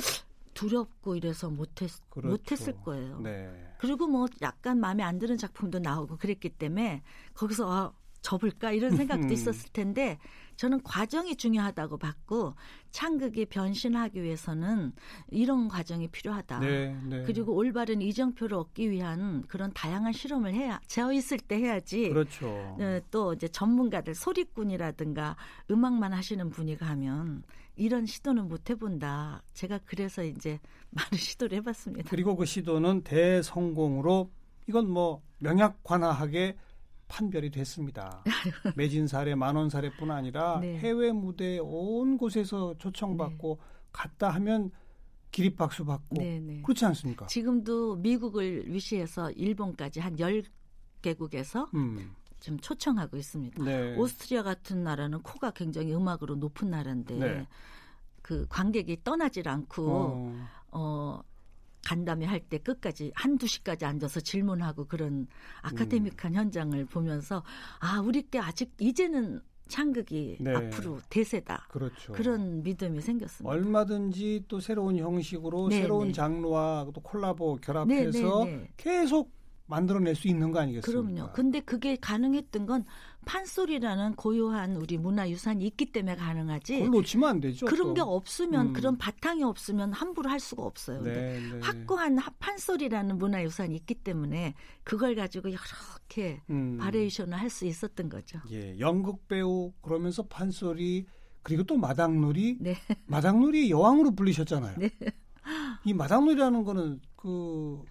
두렵고 0.55 1.17
이래서 1.17 1.49
못했 1.51 1.91
그렇죠. 2.11 2.29
못했을 2.29 2.75
거예요. 2.83 3.21
네. 3.21 3.51
그리고 3.79 4.07
뭐 4.07 4.27
약간 4.43 4.79
마음에 4.79 5.03
안 5.03 5.19
드는 5.19 5.37
작품도 5.39 5.79
나오고 5.79 6.19
그랬기 6.19 6.51
때문에 6.51 7.03
거기서 7.35 7.71
아, 7.71 7.93
접을까 8.23 8.73
이런 8.73 8.97
생각도 8.97 9.26
음. 9.26 9.33
있었을 9.33 9.71
텐데 9.73 10.19
저는 10.57 10.83
과정이 10.83 11.37
중요하다고 11.37 11.99
봤고 11.99 12.55
창극이 12.91 13.47
변신하기 13.47 14.23
위해서는 14.23 14.93
이런 15.31 15.69
과정이 15.69 16.09
필요하다. 16.09 16.61
네, 16.61 16.97
네. 17.05 17.23
그리고 17.25 17.55
올바른 17.55 18.00
이정표를 18.00 18.57
얻기 18.57 18.91
위한 18.91 19.43
그런 19.49 19.73
다양한 19.73 20.12
실험을 20.12 20.55
해야 20.55 20.81
재어 20.87 21.12
있을 21.12 21.38
때 21.38 21.57
해야지. 21.57 22.11
그렇죠. 22.11 22.49
어, 22.49 23.00
또 23.11 23.33
이제 23.33 23.49
전문가들 23.49 24.14
소리꾼이라든가 24.14 25.37
음악만 25.71 26.12
하시는 26.12 26.49
분이 26.50 26.76
가면 26.76 27.43
이런 27.76 28.07
시도는 28.07 28.49
못 28.49 28.71
해본다. 28.71 29.43
제가 29.55 29.81
그래서 29.85 30.23
이제 30.23 30.61
많은 30.91 31.17
시도를 31.17 31.59
해봤습니다. 31.59 32.09
그리고 32.11 32.37
그 32.37 32.45
시도는 32.45 33.02
대성공으로 33.02 34.31
이건 34.69 34.88
뭐 34.88 35.23
명약관화하게 35.38 36.57
판별이 37.12 37.50
됐습니다. 37.50 38.25
매진 38.75 39.07
사례, 39.07 39.35
만원 39.35 39.69
사례뿐 39.69 40.11
아니라 40.11 40.59
네. 40.61 40.78
해외 40.78 41.12
무대 41.12 41.59
온 41.59 42.16
곳에서 42.16 42.75
초청받고 42.78 43.59
갔다 43.92 44.31
하면 44.31 44.71
기립박수 45.31 45.85
받고 45.85 46.16
네네. 46.16 46.62
그렇지 46.62 46.87
않습니까? 46.87 47.26
지금도 47.26 47.97
미국을 47.97 48.64
위시해서 48.66 49.31
일본까지 49.33 50.00
한 50.00 50.16
10개국에서 50.16 51.73
음, 51.75 52.14
좀 52.40 52.59
초청하고 52.59 53.19
있습니다. 53.19 53.62
네. 53.62 53.95
오스트리아 53.97 54.42
같은 54.42 54.83
나라는 54.83 55.21
코가 55.23 55.50
굉장히 55.50 55.95
음악으로 55.95 56.37
높은 56.37 56.71
나라인데 56.71 57.14
네. 57.19 57.47
그 58.23 58.47
관객이 58.49 59.04
떠나질 59.04 59.49
않고 59.50 59.90
어, 59.90 60.49
어, 60.71 61.21
간담회 61.85 62.27
할 62.27 62.41
때 62.49 62.59
끝까지 62.59 63.12
한두 63.15 63.47
시까지 63.47 63.85
앉아서 63.85 64.21
질문하고 64.21 64.87
그런 64.87 65.27
아카데믹한 65.62 66.35
현장을 66.35 66.85
보면서 66.87 67.43
아, 67.81 68.01
우리 68.01 68.23
게 68.23 68.39
아직 68.39 68.73
이제는 68.81 69.41
창극이 69.69 70.39
네. 70.41 70.55
앞으로 70.55 71.01
대세다. 71.09 71.69
그렇죠. 71.71 72.12
그런 72.12 72.62
믿음이 72.62 73.01
생겼습니다. 73.01 73.51
얼마든지 73.51 74.45
또 74.49 74.61
새로운 74.61 74.99
형식으로 74.99 75.69
네, 75.69 75.81
새로운 75.81 76.09
네. 76.09 76.12
장르와 76.12 76.89
또 76.93 77.01
콜라보 77.01 77.57
네, 77.57 77.67
결합해서 77.67 78.45
네, 78.45 78.57
네. 78.57 78.69
계속 78.77 79.31
만들어낼 79.76 80.14
수 80.14 80.29
있는 80.29 80.52
거 80.52 80.61
아니겠습니까? 80.61 81.02
그럼요. 81.14 81.33
근데 81.33 81.61
그게 81.61 81.97
가능했던 81.97 82.67
건 82.67 82.85
판소리라는 83.25 84.17
고유한 84.17 84.76
우리 84.76 84.99
문화 84.99 85.31
유산이 85.31 85.64
있기 85.67 85.87
때문에 85.87 86.17
가능하지. 86.17 86.75
그걸 86.75 86.91
놓치면 86.91 87.29
안 87.31 87.41
되죠. 87.41 87.64
그런 87.67 87.88
또. 87.88 87.95
게 87.95 88.00
없으면 88.02 88.69
음. 88.69 88.73
그런 88.75 88.99
바탕이 88.99 89.43
없으면 89.43 89.93
함부로 89.93 90.29
할 90.29 90.41
수가 90.41 90.62
없어요. 90.64 91.02
네, 91.02 91.41
네. 91.41 91.59
확고한 91.61 92.19
하- 92.19 92.31
판소리라는 92.38 93.17
문화 93.19 93.43
유산이 93.43 93.75
있기 93.76 93.95
때문에 93.95 94.55
그걸 94.85 95.14
가지고 95.14 95.49
이렇게 95.49 96.43
음. 96.50 96.76
바리에이션을 96.79 97.38
할 97.38 97.49
수 97.49 97.64
있었던 97.67 98.09
거죠. 98.09 98.38
예, 98.50 98.79
연극 98.79 99.26
배우 99.29 99.73
그러면서 99.83 100.23
판소리 100.25 101.07
그리고 101.43 101.62
또 101.64 101.76
마당놀이 101.76 102.59
네. 102.61 102.76
마당놀이 103.07 103.71
여왕으로 103.71 104.12
불리셨잖아요. 104.14 104.76
네. 104.79 104.91
이 105.85 105.93
마당놀이라는 105.95 106.64
거는 106.64 107.00
그 107.17 107.83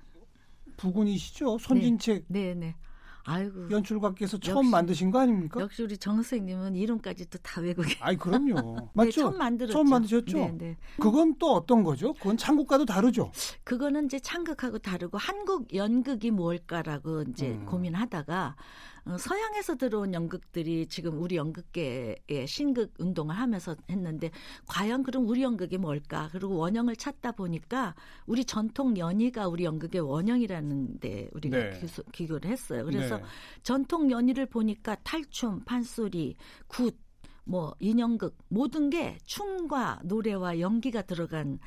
부군이시죠? 0.81 1.59
손진책 1.59 2.25
네, 2.27 2.55
네. 2.55 2.75
아이고. 3.23 3.69
연출가께서 3.69 4.39
처음 4.39 4.57
역시- 4.65 4.71
만드신 4.71 5.11
거 5.11 5.19
아닙니까? 5.19 5.61
역시 5.61 5.83
우리 5.83 5.95
정 5.95 6.15
선생님은 6.15 6.75
이름까지도 6.75 7.37
다 7.43 7.61
외국에. 7.61 7.95
아이 7.99 8.15
그럼요. 8.17 8.55
네, 8.81 8.87
맞죠? 8.95 9.11
처음 9.11 9.37
만들었죠. 9.37 9.73
처음 9.73 9.89
만드셨죠? 9.89 10.37
네, 10.37 10.51
네. 10.57 10.77
그건 10.99 11.35
또 11.37 11.53
어떤 11.53 11.83
거죠? 11.83 12.13
그건 12.13 12.35
창국과도 12.35 12.85
다르죠. 12.85 13.31
그거는 13.63 14.05
이제 14.05 14.19
창극하고 14.19 14.79
다르고 14.79 15.19
한국 15.19 15.71
연극이 15.75 16.31
뭘까라고 16.31 17.21
이제 17.29 17.49
음. 17.51 17.65
고민하다가 17.67 18.55
어, 18.55 18.61
서양에서 19.17 19.75
들어온 19.75 20.13
연극들이 20.13 20.87
지금 20.87 21.19
우리 21.21 21.35
연극계의 21.35 22.45
신극 22.47 22.93
운동을 22.99 23.35
하면서 23.35 23.75
했는데 23.89 24.29
과연 24.67 25.03
그럼 25.03 25.27
우리 25.27 25.41
연극이 25.41 25.77
뭘까? 25.77 26.29
그리고 26.31 26.57
원형을 26.57 26.95
찾다 26.95 27.31
보니까 27.31 27.95
우리 28.27 28.45
전통 28.45 28.95
연희가 28.97 29.47
우리 29.47 29.63
연극의 29.63 30.01
원형이라는데 30.01 31.29
우리가 31.33 31.57
네. 31.57 31.79
기소- 31.79 32.03
기교를 32.11 32.49
했어요. 32.51 32.85
그래서 32.85 33.17
네. 33.17 33.23
전통 33.63 34.11
연희를 34.11 34.45
보니까 34.45 34.95
탈춤, 35.03 35.63
판소리, 35.65 36.35
굿, 36.67 36.95
뭐 37.43 37.75
인형극 37.79 38.37
모든 38.49 38.89
게 38.91 39.17
춤과 39.25 40.01
노래와 40.03 40.59
연기가 40.59 41.01
들어간 41.01 41.57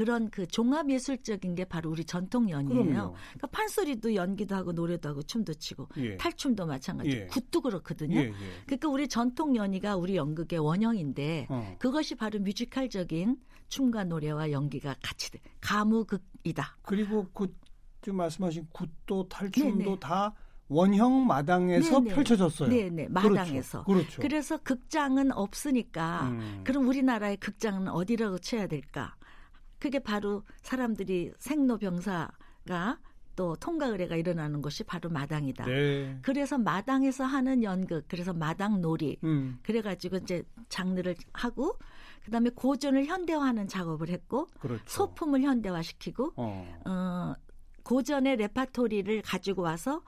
그런 0.00 0.30
그 0.30 0.46
종합 0.46 0.88
예술적인 0.88 1.54
게 1.54 1.66
바로 1.66 1.90
우리 1.90 2.06
전통. 2.06 2.46
그럼요. 2.46 2.72
그러니까 3.12 3.46
판소리도 3.52 4.14
연기도 4.14 4.54
하고 4.54 4.72
노래도 4.72 5.10
하고 5.10 5.22
춤도 5.22 5.52
추고 5.52 5.88
예. 5.98 6.16
탈춤도 6.16 6.64
마찬가지. 6.64 7.10
예. 7.10 7.26
굿도 7.26 7.60
그렇거든요. 7.60 8.18
예, 8.18 8.24
예. 8.28 8.32
그러니까 8.64 8.88
우리 8.88 9.08
전통 9.08 9.54
연희가 9.54 9.96
우리 9.96 10.16
연극의 10.16 10.58
원형인데 10.58 11.48
어. 11.50 11.76
그것이 11.78 12.14
바로 12.14 12.38
뮤지컬적인 12.38 13.36
춤과 13.68 14.04
노래와 14.04 14.52
연기가 14.52 14.96
같이 15.02 15.30
돼. 15.32 15.38
가무극이다. 15.60 16.78
그리고 16.80 17.26
그 17.34 17.54
지금 18.00 18.16
말씀하신 18.16 18.68
굿도 18.72 19.28
탈춤도 19.28 19.84
네네. 19.84 20.00
다 20.00 20.34
원형 20.68 21.26
마당에서 21.26 22.00
네네. 22.00 22.14
펼쳐졌어요. 22.14 22.70
네네 22.70 23.08
마당에서. 23.08 23.84
그렇죠. 23.84 24.06
그렇죠. 24.06 24.22
그래서 24.22 24.56
극장은 24.56 25.30
없으니까 25.32 26.22
음. 26.30 26.62
그럼 26.64 26.88
우리나라의 26.88 27.36
극장은 27.36 27.88
어디라고 27.88 28.38
쳐야 28.38 28.66
될까? 28.66 29.14
그게 29.80 29.98
바로 29.98 30.44
사람들이 30.62 31.32
생로병사가 31.38 32.98
또 33.34 33.56
통가의례가 33.56 34.16
일어나는 34.16 34.60
것이 34.60 34.84
바로 34.84 35.08
마당이다. 35.08 35.64
네. 35.64 36.18
그래서 36.20 36.58
마당에서 36.58 37.24
하는 37.24 37.62
연극, 37.62 38.04
그래서 38.06 38.34
마당 38.34 38.82
놀이. 38.82 39.16
음. 39.24 39.58
그래가지고 39.62 40.18
이제 40.18 40.42
장르를 40.68 41.16
하고 41.32 41.78
그 42.22 42.30
다음에 42.30 42.50
고전을 42.50 43.06
현대화하는 43.06 43.66
작업을 43.66 44.10
했고 44.10 44.46
그렇죠. 44.60 44.82
소품을 44.86 45.40
현대화시키고 45.40 46.34
어. 46.36 46.80
어, 46.84 47.34
고전의 47.82 48.36
레파토리를 48.36 49.22
가지고 49.22 49.62
와서 49.62 50.02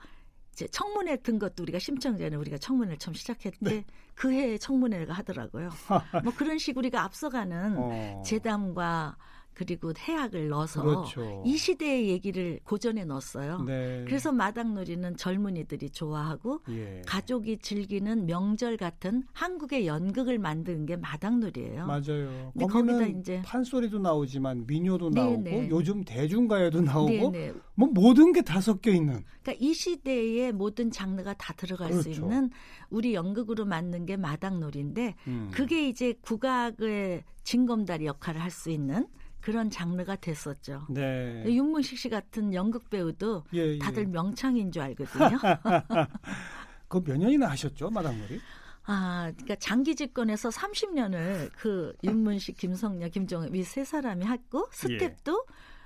이제 0.51 0.67
청문회 0.67 1.17
든 1.17 1.39
것도 1.39 1.63
우리가 1.63 1.79
심청전에 1.79 2.35
우리가 2.35 2.59
청문회를 2.59 2.99
처음 2.99 3.15
시작했을 3.15 3.57
네. 3.61 3.83
때그 4.15 4.31
해에 4.31 4.59
청문회가 4.59 5.11
하더라고요. 5.13 5.69
뭐 6.23 6.33
그런 6.35 6.59
식으로 6.59 6.81
우리가 6.81 7.03
앞서가는 7.03 7.75
어. 7.77 8.21
재담과 8.23 9.17
그리고 9.53 9.93
해학을 9.97 10.49
넣어서 10.49 10.81
그렇죠. 10.83 11.43
이 11.45 11.57
시대의 11.57 12.09
얘기를 12.09 12.59
고전에 12.63 13.05
넣었어요. 13.05 13.61
네. 13.63 14.03
그래서 14.07 14.31
마당놀이는 14.31 15.15
젊은이들이 15.17 15.91
좋아하고 15.91 16.61
예. 16.69 17.01
가족이 17.05 17.59
즐기는 17.59 18.25
명절 18.25 18.77
같은 18.77 19.23
한국의 19.33 19.85
연극을 19.87 20.39
만드는 20.39 20.85
게 20.85 20.95
마당놀이예요. 20.97 21.85
맞아요. 21.85 22.51
근데 22.53 22.65
거기다 22.67 23.05
이제- 23.19 23.41
판소리도 23.45 23.99
나오지만 23.99 24.65
민요도 24.67 25.09
네, 25.11 25.21
나오고 25.21 25.41
네. 25.43 25.69
요즘 25.69 26.03
대중가요도 26.03 26.81
나오고 26.81 27.31
네네. 27.31 27.53
뭐 27.75 27.89
모든 27.93 28.31
게 28.31 28.41
다 28.43 28.59
섞여 28.59 28.91
있는. 28.91 29.23
그러니까 29.41 29.53
이 29.65 29.73
시대의 29.73 30.51
모든 30.51 30.91
장르가 30.91 31.33
다 31.35 31.53
들어갈 31.53 31.93
수 31.93 32.03
그렇죠. 32.03 32.21
있는 32.23 32.49
우리 32.89 33.13
연극으로 33.13 33.65
만든 33.65 34.05
게 34.05 34.17
마당놀이인데 34.17 35.15
음. 35.27 35.49
그게 35.53 35.87
이제 35.87 36.13
국악의 36.21 37.23
징검다리 37.43 38.05
역할을 38.05 38.41
할 38.41 38.51
수 38.51 38.69
있는 38.69 39.07
그런 39.43 39.69
장르가 39.69 40.15
됐었죠. 40.15 40.87
네. 40.89 41.43
윤문식 41.45 41.99
씨 41.99 42.07
같은 42.09 42.53
연극 42.53 42.89
배우도 42.89 43.43
예, 43.53 43.73
예. 43.73 43.77
다들 43.77 44.07
명창인 44.07 44.71
줄 44.71 44.81
알거든요. 44.83 45.37
그 46.87 47.01
몇 47.03 47.17
년이나 47.17 47.49
하셨죠, 47.49 47.89
마당놀이? 47.89 48.39
아, 48.85 49.31
그러니까 49.33 49.55
장기 49.55 49.95
집권에서 49.95 50.49
30년을 50.49 51.51
그 51.57 51.93
윤문식, 52.03 52.57
김성녀, 52.57 53.09
김정은 53.09 53.53
이세 53.53 53.83
사람이 53.83 54.25
했고 54.25 54.67
스텝도 54.71 55.45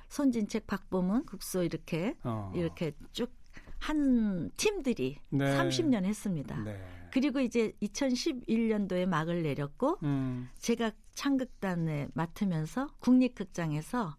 손진책, 0.10 0.68
박보문, 0.68 1.26
국소 1.26 1.64
이렇게 1.64 2.16
어. 2.24 2.52
이렇게 2.56 2.92
쭉 3.12 3.32
한 3.80 4.50
팀들이 4.58 5.18
네. 5.30 5.46
30년 5.58 6.06
했습니다. 6.06 6.60
네. 6.62 6.80
그리고 7.12 7.40
이제 7.40 7.72
2011년도에 7.82 9.06
막을 9.06 9.44
내렸고 9.44 9.98
음. 10.04 10.50
제가 10.58 10.92
창극단에 11.14 12.08
맡으면서 12.14 12.88
국립극장에서 13.00 14.16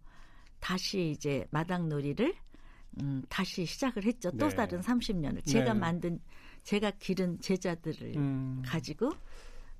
다시 0.60 1.10
이제 1.10 1.46
마당놀이를 1.50 2.34
음, 3.00 3.22
다시 3.28 3.64
시작을 3.64 4.04
했죠. 4.04 4.30
또 4.32 4.48
네. 4.48 4.56
다른 4.56 4.80
30년을 4.80 5.44
제가 5.44 5.74
네. 5.74 5.78
만든 5.78 6.20
제가 6.64 6.90
기른 6.98 7.38
제자들을 7.40 8.16
음. 8.16 8.62
가지고 8.64 9.12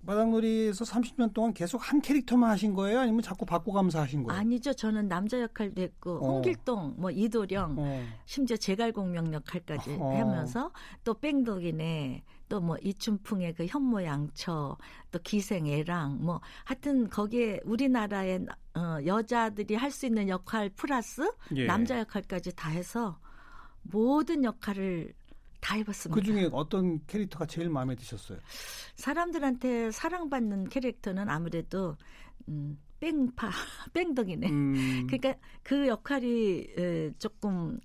마당놀이에서 0.01 0.85
30년 0.85 1.33
동안 1.35 1.53
계속 1.53 1.79
한 1.91 2.01
캐릭터만 2.01 2.51
하신 2.51 2.75
거예요? 2.75 3.01
아니면 3.01 3.21
자꾸 3.23 3.45
바꿔가면서 3.45 4.01
하신 4.01 4.23
거예요? 4.25 4.41
아니죠. 4.41 4.73
저는 4.73 5.09
남자 5.09 5.41
역할도 5.41 5.83
했고 5.83 6.17
어. 6.17 6.33
홍길동, 6.35 6.95
뭐 6.97 7.11
이도령, 7.11 7.77
어. 7.79 8.05
심지어 8.25 8.57
제갈공명 8.57 9.33
역할까지 9.35 9.97
어. 9.99 10.19
하면서 10.19 10.71
또 11.05 11.15
뺑덕이네 11.15 12.23
또 12.49 12.61
뭐 12.61 12.77
이춘풍의 12.83 13.55
그 13.55 13.67
현모양처 13.67 14.79
또 15.11 15.19
기생애랑 15.19 16.19
뭐 16.25 16.41
하여튼 16.65 17.11
거기에 17.11 17.61
우리나라의 17.65 18.47
어, 18.75 18.99
여자들이 19.05 19.75
할 19.75 19.91
수 19.91 20.07
있는 20.07 20.29
역할 20.29 20.71
플러스 20.71 21.31
예. 21.55 21.67
남자 21.67 21.99
역할까지 21.99 22.55
다 22.57 22.71
해서 22.71 23.19
모든 23.83 24.45
역할을 24.45 25.13
다 25.61 25.77
해봤습니다. 25.77 26.21
그 26.21 26.25
중에 26.25 26.49
어떤 26.53 27.05
캐릭터가 27.07 27.47
제일 27.47 27.69
마음에 27.69 27.95
드셨어요? 27.95 28.39
사람들한테 28.95 29.91
사랑받는 29.91 30.69
캐릭터는 30.69 31.29
아무래도 31.29 31.97
음, 32.49 32.79
뺑파 33.01 33.49
뺑덕이네. 33.93 34.49
음. 34.49 35.07
그러니까 35.11 35.35
그 35.63 35.87
역할이 35.87 36.75
에, 36.77 37.11
조금 37.19 37.79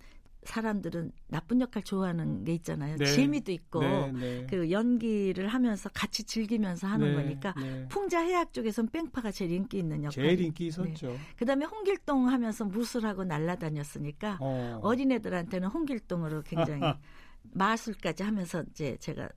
사람들은 0.43 1.11
나쁜 1.27 1.61
역할 1.61 1.83
좋아하는 1.83 2.43
게 2.43 2.53
있잖아요. 2.55 2.97
네. 2.97 3.05
재미도 3.05 3.51
있고 3.53 3.81
네, 3.81 4.11
네. 4.11 4.47
그 4.49 4.71
연기를 4.71 5.47
하면서 5.47 5.89
같이 5.93 6.23
즐기면서 6.23 6.85
하는 6.87 7.15
네, 7.15 7.23
거니까 7.23 7.53
네. 7.59 7.87
풍자 7.87 8.19
해약 8.19 8.53
쪽에서는 8.53 8.89
뺑파가 8.89 9.31
제일 9.31 9.51
인기 9.51 9.79
있는 9.79 10.03
역할. 10.03 10.11
제일 10.11 10.41
인기 10.41 10.67
있었죠. 10.67 11.15
그다음에 11.37 11.65
홍길동 11.65 12.27
하면서 12.27 12.65
무술하고 12.65 13.23
날라다녔으니까 13.23 14.37
어. 14.41 14.79
어린애들한테는 14.83 15.69
홍길동으로 15.69 16.41
굉장히 16.43 16.81
마술까지 17.43 18.23
하면서 18.23 18.63
이제 18.71 18.97
제가 18.97 19.29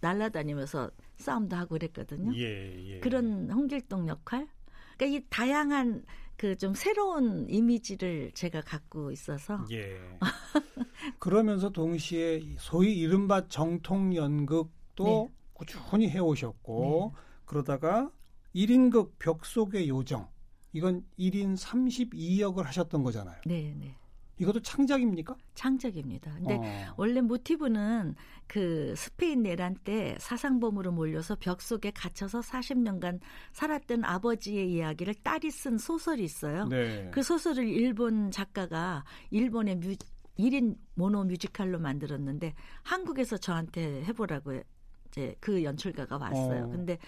날라다니면서 0.00 0.90
싸움도 1.16 1.56
하고 1.56 1.70
그랬거든요. 1.70 2.34
예, 2.36 2.94
예. 2.94 3.00
그런 3.00 3.50
홍길동 3.50 4.08
역할. 4.08 4.48
그러니까 4.96 5.18
이 5.18 5.26
다양한 5.30 6.04
그 6.36 6.56
좀 6.56 6.74
새로운 6.74 7.48
이미지를 7.48 8.32
제가 8.32 8.60
갖고 8.60 9.10
있어서 9.12 9.64
예. 9.70 10.18
그러면서 11.18 11.70
동시에 11.70 12.56
소위 12.58 12.98
이른바 12.98 13.48
정통 13.48 14.14
연극도 14.14 15.04
네. 15.04 15.28
꾸준히 15.52 16.08
해오셨고 16.10 17.14
그러다가 17.44 18.10
1인극 18.54 19.12
벽 19.18 19.44
속의 19.46 19.88
요정 19.88 20.28
이건 20.72 21.04
1인 21.18 21.56
32역을 21.56 22.64
하셨던 22.64 23.02
거잖아요. 23.02 23.40
네, 23.46 23.74
네. 23.76 23.96
이것도 24.38 24.60
창작입니까? 24.60 25.36
창작입니다. 25.54 26.32
근데 26.34 26.56
어. 26.56 26.94
원래 26.96 27.20
모티브는 27.20 28.14
그 28.46 28.94
스페인 28.96 29.42
내란 29.42 29.76
때 29.84 30.16
사상범으로 30.18 30.92
몰려서 30.92 31.36
벽 31.38 31.62
속에 31.62 31.90
갇혀서 31.92 32.40
40년간 32.40 33.20
살았던 33.52 34.04
아버지의 34.04 34.72
이야기를 34.72 35.14
딸이 35.22 35.50
쓴 35.50 35.78
소설이 35.78 36.24
있어요. 36.24 36.66
네. 36.66 37.10
그 37.12 37.22
소설을 37.22 37.68
일본 37.68 38.30
작가가 38.30 39.04
일본의 39.30 39.76
뮤, 39.76 39.96
1인 40.38 40.76
모노 40.94 41.24
뮤지컬로 41.24 41.78
만들었는데 41.78 42.54
한국에서 42.82 43.36
저한테 43.36 44.04
해보라고 44.04 44.62
이제 45.08 45.36
그 45.40 45.62
연출가가 45.62 46.16
왔어요. 46.16 46.64
어. 46.64 46.68
근데 46.68 46.98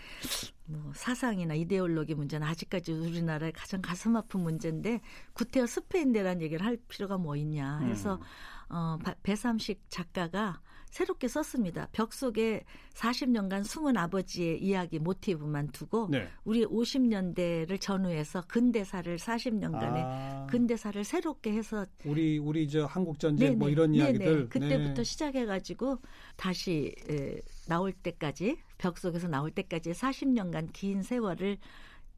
뭐 0.68 0.92
사상이나 0.94 1.54
이데올로기 1.54 2.14
문제는 2.14 2.46
아직까지 2.46 2.92
우리나라의 2.92 3.52
가장 3.52 3.80
가슴 3.80 4.16
아픈 4.16 4.40
문제인데 4.40 5.00
구태여 5.34 5.66
스페인 5.66 6.12
내란 6.12 6.42
얘기를 6.42 6.64
할 6.64 6.76
필요가 6.88 7.16
뭐 7.18 7.36
있냐 7.36 7.78
해서 7.80 8.14
음. 8.16 8.20
어, 8.74 8.98
바- 9.02 9.14
배삼식 9.22 9.82
작가가 9.88 10.60
새롭게 10.90 11.28
썼습니다. 11.28 11.88
벽 11.92 12.12
속에 12.14 12.64
40년간 12.94 13.64
숨은 13.64 13.96
아버지의 13.96 14.62
이야기 14.62 14.98
모티브만 14.98 15.68
두고 15.68 16.08
네. 16.10 16.28
우리 16.44 16.64
50년대를 16.64 17.80
전후해서 17.80 18.42
근대사를 18.48 19.16
40년간의 19.18 19.92
아, 20.04 20.46
근대사를 20.48 21.02
새롭게 21.04 21.52
해서 21.52 21.84
우리 22.04 22.38
우리 22.38 22.68
저 22.68 22.86
한국 22.86 23.18
전쟁 23.18 23.58
뭐 23.58 23.68
네네, 23.68 23.72
이런 23.72 23.92
네네. 23.92 24.04
이야기들 24.04 24.48
그때부터 24.48 24.94
네. 24.94 25.04
시작해 25.04 25.44
가지고 25.44 25.98
다시 26.36 26.94
에, 27.10 27.40
나올 27.68 27.92
때까지 27.92 28.56
벽 28.78 28.98
속에서 28.98 29.28
나올 29.28 29.50
때까지 29.50 29.92
40년간 29.92 30.72
긴 30.72 31.02
세월을 31.02 31.58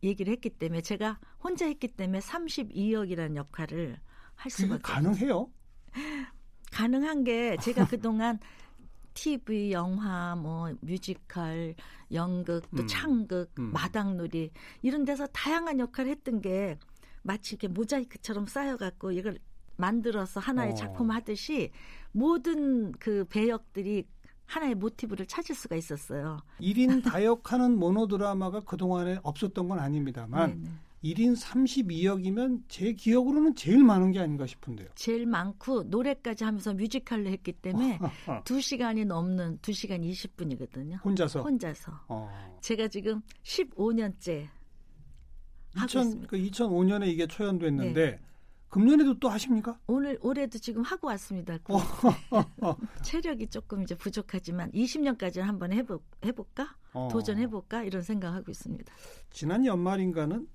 얘기를 0.02 0.32
했기 0.32 0.50
때문에 0.50 0.80
제가 0.80 1.18
혼자 1.42 1.66
했기 1.66 1.88
때문에 1.88 2.20
32억이라는 2.20 3.36
역할을 3.36 3.98
할 4.34 4.50
수밖에 4.50 4.82
가능해요? 4.82 5.50
가능한 6.70 7.24
게 7.24 7.56
제가 7.60 7.86
그동안 7.86 8.38
TV, 9.14 9.72
영화, 9.72 10.36
뭐 10.36 10.72
뮤지컬, 10.80 11.74
연극, 12.12 12.70
또 12.76 12.82
음, 12.82 12.86
창극, 12.86 13.50
음. 13.58 13.72
마당놀이 13.72 14.52
이런 14.82 15.04
데서 15.04 15.26
다양한 15.26 15.80
역할을 15.80 16.10
했던 16.12 16.40
게 16.40 16.78
마치 17.22 17.56
이렇게 17.56 17.66
모자이크처럼 17.66 18.46
쌓여갖고 18.46 19.10
이걸 19.10 19.38
만들어서 19.76 20.38
하나의 20.38 20.72
어. 20.72 20.74
작품 20.74 21.10
하듯이 21.10 21.70
모든 22.12 22.92
그 22.92 23.24
배역들이 23.24 24.06
하나의 24.48 24.74
모티브를 24.74 25.26
찾을 25.26 25.54
수가 25.54 25.76
있었어요. 25.76 26.38
1인 26.60 27.04
다역하는 27.04 27.78
모노드라마가 27.78 28.60
그동안에 28.60 29.20
없었던 29.22 29.68
건 29.68 29.78
아닙니다만 29.78 30.62
네네. 30.62 30.70
1인 31.04 31.36
32역이면 31.36 32.62
제 32.66 32.92
기억으로는 32.92 33.54
제일 33.54 33.84
많은 33.84 34.10
게 34.10 34.18
아닌가 34.18 34.46
싶은데요. 34.46 34.88
제일 34.96 35.26
많고 35.26 35.84
노래까지 35.84 36.42
하면서 36.44 36.72
뮤지컬로 36.74 37.28
했기 37.30 37.52
때문에 37.52 37.98
두 38.44 38.60
시간이 38.60 39.04
넘는 39.04 39.58
두 39.62 39.72
시간 39.72 40.00
20분이거든요. 40.00 41.04
혼자서. 41.04 41.42
혼자서. 41.42 41.92
어. 42.08 42.58
제가 42.62 42.88
지금 42.88 43.20
15년째 43.44 44.48
하고 45.74 45.86
2000, 45.86 46.02
있습니다. 46.02 46.26
그 46.28 46.36
2005년에 46.38 47.06
이게 47.06 47.26
초연됐는데 47.26 48.10
네. 48.10 48.20
금년에도 48.68 49.18
또 49.18 49.28
하십니까? 49.28 49.78
오늘 49.86 50.18
올해도 50.20 50.58
지금 50.58 50.82
하고 50.82 51.06
왔습니다. 51.08 51.58
그 51.58 51.74
어. 51.74 51.78
체력이 53.02 53.48
조금 53.48 53.82
이제 53.82 53.94
부족하지만 53.94 54.70
20년까지는 54.72 55.42
한번 55.42 55.72
해보, 55.72 56.00
해볼까? 56.24 56.76
어. 56.92 57.08
도전해볼까? 57.10 57.84
이런 57.84 58.02
생각하고 58.02 58.50
있습니다. 58.50 58.92
지난 59.30 59.64
연말인가는 59.64 60.46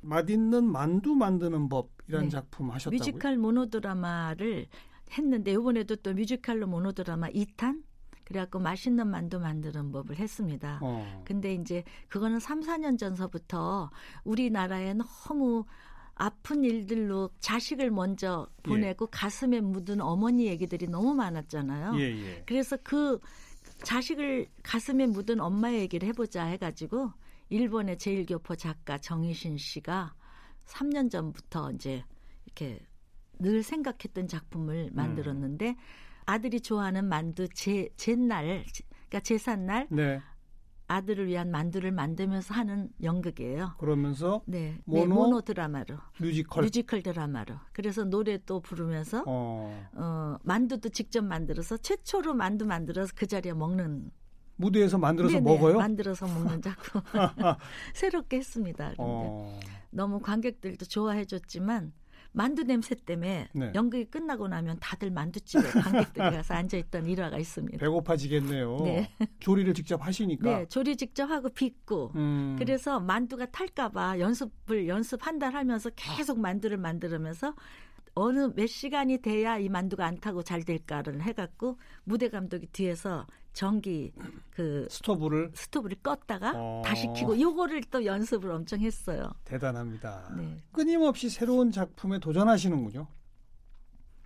맛있는 0.00 0.64
만두 0.64 1.14
만드는 1.14 1.68
법이라는 1.68 2.26
네. 2.26 2.30
작품 2.30 2.70
하셨다고요? 2.70 2.98
뮤지컬 2.98 3.36
모노드라마를 3.36 4.68
했는데 5.10 5.52
이번에도 5.52 5.96
또 5.96 6.14
뮤지컬로 6.14 6.66
모노드라마 6.66 7.28
2탄 7.30 7.82
그래갖고 8.24 8.58
맛있는 8.58 9.08
만두 9.08 9.40
만드는 9.40 9.90
법을 9.90 10.16
했습니다. 10.16 10.80
어. 10.82 11.22
근데 11.24 11.54
이제 11.54 11.82
그거는 12.08 12.38
3, 12.38 12.60
4년 12.60 12.98
전서부터 12.98 13.90
우리나라에 14.24 14.94
너무 14.94 15.64
아픈 16.18 16.64
일들로 16.64 17.30
자식을 17.40 17.90
먼저 17.90 18.48
보내고 18.64 19.06
가슴에 19.06 19.60
묻은 19.60 20.00
어머니 20.00 20.46
얘기들이 20.46 20.88
너무 20.88 21.14
많았잖아요. 21.14 21.98
예, 22.00 22.02
예. 22.02 22.42
그래서 22.44 22.76
그 22.82 23.20
자식을 23.84 24.48
가슴에 24.62 25.06
묻은 25.06 25.40
엄마 25.40 25.72
얘기를 25.72 26.08
해보자 26.08 26.44
해가지고 26.44 27.12
일본의 27.50 27.98
재일교포 27.98 28.56
작가 28.56 28.98
정의신 28.98 29.58
씨가 29.58 30.14
3년 30.66 31.10
전부터 31.10 31.70
이제 31.72 32.04
이렇게 32.44 32.80
늘 33.38 33.62
생각했던 33.62 34.26
작품을 34.26 34.90
만들었는데 34.92 35.76
아들이 36.26 36.60
좋아하는 36.60 37.04
만두 37.04 37.48
제 37.54 37.88
제 37.96 38.16
날 38.16 38.64
그러니까 39.08 39.20
제삿날 39.20 39.86
네. 39.90 40.20
아들을 40.88 41.26
위한 41.26 41.50
만두를 41.50 41.92
만들면서 41.92 42.54
하는 42.54 42.88
연극이에요. 43.02 43.74
그러면서 43.78 44.42
네, 44.46 44.78
모노? 44.86 45.00
네, 45.00 45.06
모노 45.06 45.40
드라마로 45.42 45.98
뮤지컬. 46.18 46.64
뮤지컬 46.64 47.02
드라마로 47.02 47.56
그래서 47.72 48.04
노래도 48.04 48.60
부르면서 48.60 49.22
어. 49.26 49.88
어, 49.92 50.36
만두도 50.42 50.88
직접 50.88 51.22
만들어서 51.22 51.76
최초로 51.76 52.34
만두 52.34 52.64
만들어서 52.66 53.12
그 53.14 53.26
자리에 53.26 53.52
먹는 53.52 54.10
무대에서 54.56 54.98
만들어서 54.98 55.34
네네, 55.34 55.44
먹어요? 55.44 55.76
만들어서 55.78 56.26
먹는 56.26 56.62
작품 56.62 57.02
새롭게 57.94 58.38
했습니다. 58.38 58.86
근데 58.88 58.98
어. 58.98 59.60
너무 59.90 60.20
관객들도 60.20 60.86
좋아해 60.86 61.26
줬지만 61.26 61.92
만두 62.38 62.62
냄새 62.62 62.94
때문에 62.94 63.48
네. 63.52 63.72
연극이 63.74 64.04
끝나고 64.04 64.46
나면 64.46 64.76
다들 64.78 65.10
만두집에 65.10 65.60
관객들이 66.14 66.30
가서 66.30 66.54
앉아 66.54 66.76
있던 66.76 67.06
일화가 67.06 67.36
있습니다. 67.36 67.78
배고파지겠네요. 67.78 68.76
네. 68.84 69.10
조리를 69.40 69.74
직접 69.74 70.06
하시니까. 70.06 70.58
네, 70.58 70.66
조리 70.68 70.96
직접 70.96 71.28
하고 71.28 71.48
빚고 71.48 72.12
음. 72.14 72.54
그래서 72.56 73.00
만두가 73.00 73.46
탈까봐 73.46 74.20
연습을 74.20 74.86
연습 74.86 75.26
한 75.26 75.38
달 75.40 75.54
하면서 75.54 75.88
계속 75.96 76.40
만두를 76.40 76.78
만들면서 76.78 77.54
어느 78.18 78.52
몇 78.54 78.66
시간이 78.66 79.18
돼야 79.18 79.58
이 79.58 79.68
만두가 79.68 80.04
안 80.04 80.18
타고 80.18 80.42
잘 80.42 80.64
될까를 80.64 81.22
해갖고 81.22 81.78
무대 82.02 82.28
감독이 82.28 82.66
뒤에서 82.66 83.26
전기 83.52 84.12
그 84.50 84.88
스토브를 84.90 85.52
스토브를 85.54 85.96
껐다가 86.02 86.52
어. 86.54 86.82
다시 86.84 87.06
켜고 87.06 87.40
요거를 87.40 87.84
또 87.90 88.04
연습을 88.04 88.50
엄청 88.50 88.80
했어요. 88.80 89.30
대단합니다. 89.44 90.34
네. 90.36 90.60
끊임없이 90.72 91.30
새로운 91.30 91.70
작품에 91.70 92.18
도전하시는군요. 92.18 93.06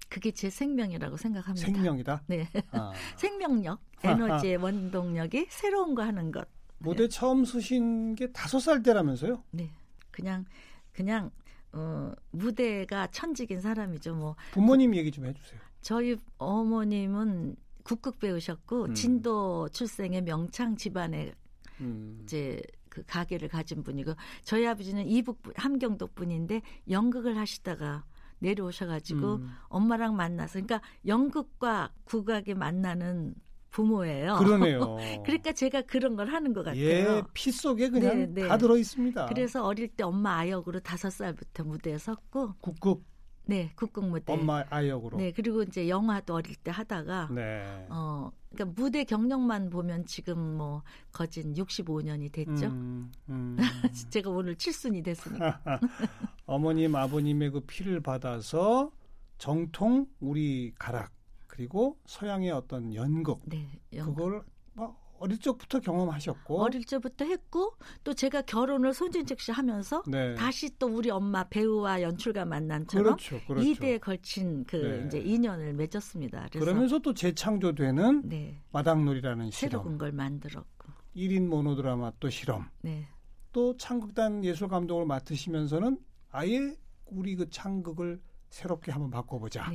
그게 0.08 0.30
제 0.30 0.50
생명이라고 0.50 1.16
생각합니다. 1.16 1.66
생명이다. 1.66 2.22
네. 2.26 2.48
아. 2.72 2.92
생명력, 3.16 3.80
에너지의 4.02 4.56
원동력이 4.56 5.46
새로운 5.50 5.94
거 5.94 6.02
하는 6.02 6.32
것. 6.32 6.48
무대 6.78 7.08
처음 7.08 7.44
서신 7.44 8.14
게 8.14 8.30
다섯 8.32 8.58
살 8.58 8.82
때라면서요? 8.82 9.42
네. 9.50 9.70
그냥 10.10 10.44
그냥 10.92 11.30
어 11.72 12.12
무대가 12.30 13.06
천직인 13.08 13.60
사람이죠. 13.60 14.14
뭐 14.14 14.36
부모님 14.52 14.94
얘기 14.94 15.10
좀 15.10 15.26
해주세요. 15.26 15.60
저희 15.80 16.16
어머님은 16.38 17.56
국극 17.82 18.18
배우셨고 18.18 18.84
음. 18.86 18.94
진도 18.94 19.68
출생의 19.70 20.22
명창 20.22 20.76
집안에 20.76 21.32
음. 21.80 22.20
이제 22.22 22.60
그 22.88 23.02
가게를 23.06 23.48
가진 23.48 23.82
분이고 23.82 24.14
저희 24.44 24.66
아버지는 24.66 25.06
이북 25.08 25.42
분- 25.42 25.54
함경도 25.56 26.08
분인데 26.08 26.60
연극을 26.90 27.36
하시다가 27.38 28.04
내려오셔가지고 28.38 29.34
음. 29.36 29.50
엄마랑 29.68 30.14
만나서 30.16 30.60
그러니까 30.60 30.82
연극과 31.06 31.92
국악이 32.04 32.54
만나는 32.54 33.34
부모예요. 33.72 34.36
그러네요. 34.36 34.96
그러니까 35.24 35.52
제가 35.52 35.82
그런 35.82 36.14
걸 36.14 36.28
하는 36.28 36.52
것 36.52 36.62
같아요. 36.64 36.80
예, 36.80 37.22
피 37.34 37.50
속에 37.50 37.88
그냥 37.88 38.16
네, 38.34 38.42
네. 38.42 38.48
다 38.48 38.56
들어 38.56 38.76
있습니다. 38.76 39.26
그래서 39.26 39.64
어릴 39.64 39.88
때 39.88 40.04
엄마 40.04 40.36
아역으로 40.38 40.80
다섯 40.80 41.10
살부터 41.10 41.64
무대에 41.64 41.98
섰고, 41.98 42.54
국극 42.60 43.02
네 43.44 43.72
국극 43.74 44.04
무대. 44.04 44.32
엄마 44.32 44.62
아역으로. 44.70 45.16
네 45.16 45.32
그리고 45.32 45.62
이제 45.62 45.88
영화도 45.88 46.34
어릴 46.34 46.54
때 46.56 46.70
하다가 46.70 47.28
네. 47.32 47.86
어 47.88 48.30
그러니까 48.50 48.80
무대 48.80 49.04
경력만 49.04 49.70
보면 49.70 50.06
지금 50.06 50.38
뭐 50.38 50.82
거진 51.10 51.54
65년이 51.54 52.30
됐죠. 52.30 52.66
음, 52.66 53.10
음. 53.30 53.56
제가 54.10 54.30
오늘 54.30 54.54
칠순이 54.56 55.02
됐으니까. 55.02 55.60
어머님 56.46 56.94
아버님의 56.94 57.50
그 57.50 57.60
피를 57.60 58.00
받아서 58.00 58.92
정통 59.38 60.06
우리 60.20 60.72
가락 60.78 61.10
그리고 61.56 61.98
서양의 62.06 62.50
어떤 62.50 62.94
연극 62.94 63.40
네. 63.44 63.78
영- 63.92 64.06
그걸 64.14 64.42
뭐 64.72 64.96
어릴 65.18 65.36
적부터 65.38 65.80
경험하셨고 65.80 66.62
어릴 66.62 66.82
적부터 66.86 67.26
했고 67.26 67.74
또 68.02 68.14
제가 68.14 68.40
결혼을 68.40 68.94
손진택 68.94 69.38
씨 69.38 69.52
하면서 69.52 70.02
네. 70.08 70.34
다시 70.34 70.70
또 70.78 70.86
우리 70.86 71.10
엄마 71.10 71.44
배우와 71.44 72.00
연출가 72.00 72.46
만난처럼 72.46 73.04
그렇죠, 73.16 73.38
그렇죠. 73.46 73.68
이대에 73.68 73.98
걸친 73.98 74.64
그 74.64 74.76
네. 74.76 75.06
이제 75.06 75.18
인연을 75.18 75.74
맺었습니다. 75.74 76.48
그러면서 76.52 76.98
또 77.00 77.12
재창조되는 77.12 78.22
네. 78.30 78.58
마당놀이라는 78.72 79.50
새로운 79.50 79.98
걸 79.98 80.10
만들었고. 80.12 80.90
1인 81.14 81.48
모노드라마 81.48 82.12
또 82.18 82.30
실험, 82.30 82.64
네. 82.80 83.06
또 83.52 83.76
창극단 83.76 84.42
예술 84.46 84.68
감독을 84.68 85.04
맡으시면서는 85.04 85.98
아예 86.30 86.74
우리 87.04 87.36
그 87.36 87.50
창극을 87.50 88.22
새롭게 88.48 88.90
한번 88.90 89.10
바꿔보자. 89.10 89.70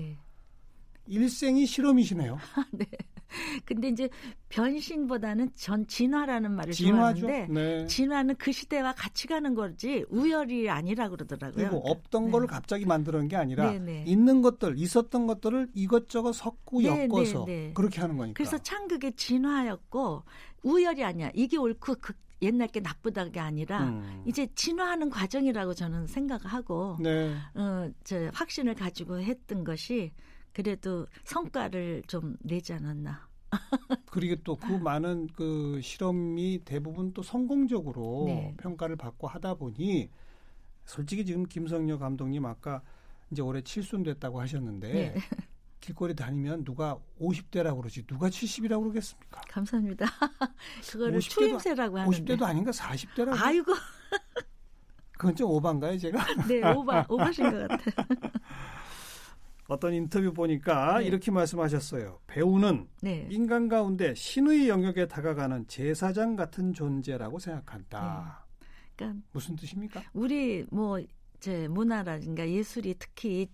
네. 1.07 1.15
일생이 1.15 1.65
실험이시네요. 1.65 2.37
네. 2.71 2.85
근데 3.65 3.89
이제 3.89 4.09
변신보다는 4.49 5.51
전 5.55 5.85
진화라는 5.85 6.51
말을 6.51 6.73
진화죠. 6.73 7.21
좋아하는데 7.21 7.53
네. 7.53 7.87
진화는 7.87 8.35
그 8.37 8.51
시대와 8.51 8.93
같이 8.93 9.27
가는 9.27 9.53
거지 9.53 10.05
우열이 10.09 10.69
아니라 10.69 11.09
그러더라고요. 11.09 11.69
그리고 11.69 11.77
없던 11.89 12.25
네. 12.25 12.31
거를 12.31 12.47
갑자기 12.47 12.85
만드는 12.85 13.27
게 13.27 13.35
아니라 13.35 13.71
네, 13.71 13.79
네. 13.79 14.03
있는 14.07 14.41
것들, 14.41 14.77
있었던 14.77 15.27
것들을 15.27 15.69
이것저것 15.73 16.33
섞고 16.33 16.81
네, 16.81 17.07
엮어서 17.09 17.45
네, 17.45 17.67
네. 17.67 17.73
그렇게 17.73 17.99
하는 18.01 18.17
거니까. 18.17 18.37
그래서 18.37 18.57
창극의 18.57 19.13
진화였고 19.13 20.23
우열이 20.63 21.03
아니야. 21.03 21.29
이게 21.33 21.57
옳고 21.57 21.95
그 21.99 22.13
옛날 22.41 22.67
게 22.67 22.79
나쁘다가 22.79 23.43
아니라 23.43 23.83
음. 23.83 24.23
이제 24.25 24.47
진화하는 24.53 25.09
과정이라고 25.09 25.73
저는 25.73 26.07
생각하고 26.07 26.97
네. 26.99 27.35
어, 27.55 27.89
저 28.03 28.29
확신을 28.33 28.75
가지고 28.75 29.19
했던 29.19 29.63
것이 29.63 30.11
그래도 30.57 31.05
성과를 31.23 32.01
좀 32.07 32.35
내지 32.41 32.73
않았나. 32.73 33.27
그리고 34.09 34.35
또 34.43 34.55
그 34.55 34.71
많은 34.73 35.27
그 35.27 35.79
실험이 35.83 36.61
대부분 36.65 37.13
또 37.13 37.21
성공적으로 37.21 38.23
네. 38.25 38.55
평가를 38.57 38.95
받고 38.95 39.27
하다 39.27 39.53
보니 39.53 40.09
솔직히 40.83 41.23
지금 41.25 41.43
김성녀 41.45 41.99
감독님 41.99 42.43
아까 42.47 42.81
이제 43.29 43.43
올해 43.43 43.61
칠순 43.61 44.01
됐다고 44.01 44.41
하셨는데 44.41 44.91
네. 44.91 45.15
길거리 45.79 46.15
다니면 46.15 46.63
누가 46.65 46.97
50대라고 47.21 47.77
그러지 47.77 48.07
누가 48.07 48.27
70이라고 48.27 48.81
그러겠습니까? 48.81 49.41
감사합니다. 49.49 50.07
그거를 50.91 51.19
50대도 51.19 51.29
추임새라고 51.29 51.99
하는데. 51.99 52.35
50대도 52.35 52.41
아닌가 52.41 52.71
40대라고? 52.71 53.35
아이고, 53.39 53.73
그건 55.11 55.35
좀 55.35 55.51
오반가요, 55.51 55.99
제가? 55.99 56.47
네 56.47 56.67
오바 56.73 57.05
오바신 57.09 57.51
것 57.51 57.67
같아요. 57.67 58.07
어떤 59.67 59.93
인터뷰 59.93 60.33
보니까 60.33 60.99
네. 60.99 61.05
이렇게 61.05 61.31
말씀하셨어요. 61.31 62.19
배우는 62.27 62.87
네, 63.01 63.27
인간 63.29 63.67
가운데 63.67 64.13
신의 64.15 64.69
영역에 64.69 65.07
다가가는 65.07 65.67
제사장 65.67 66.35
같은 66.35 66.73
존재라고 66.73 67.39
생각한다. 67.39 68.45
그러니까 68.95 69.21
무슨 69.31 69.55
뜻입니까? 69.55 70.03
우리 70.13 70.65
뭐제 70.71 71.67
문화라든가 71.69 72.49
예술이 72.49 72.95
특히 72.97 73.49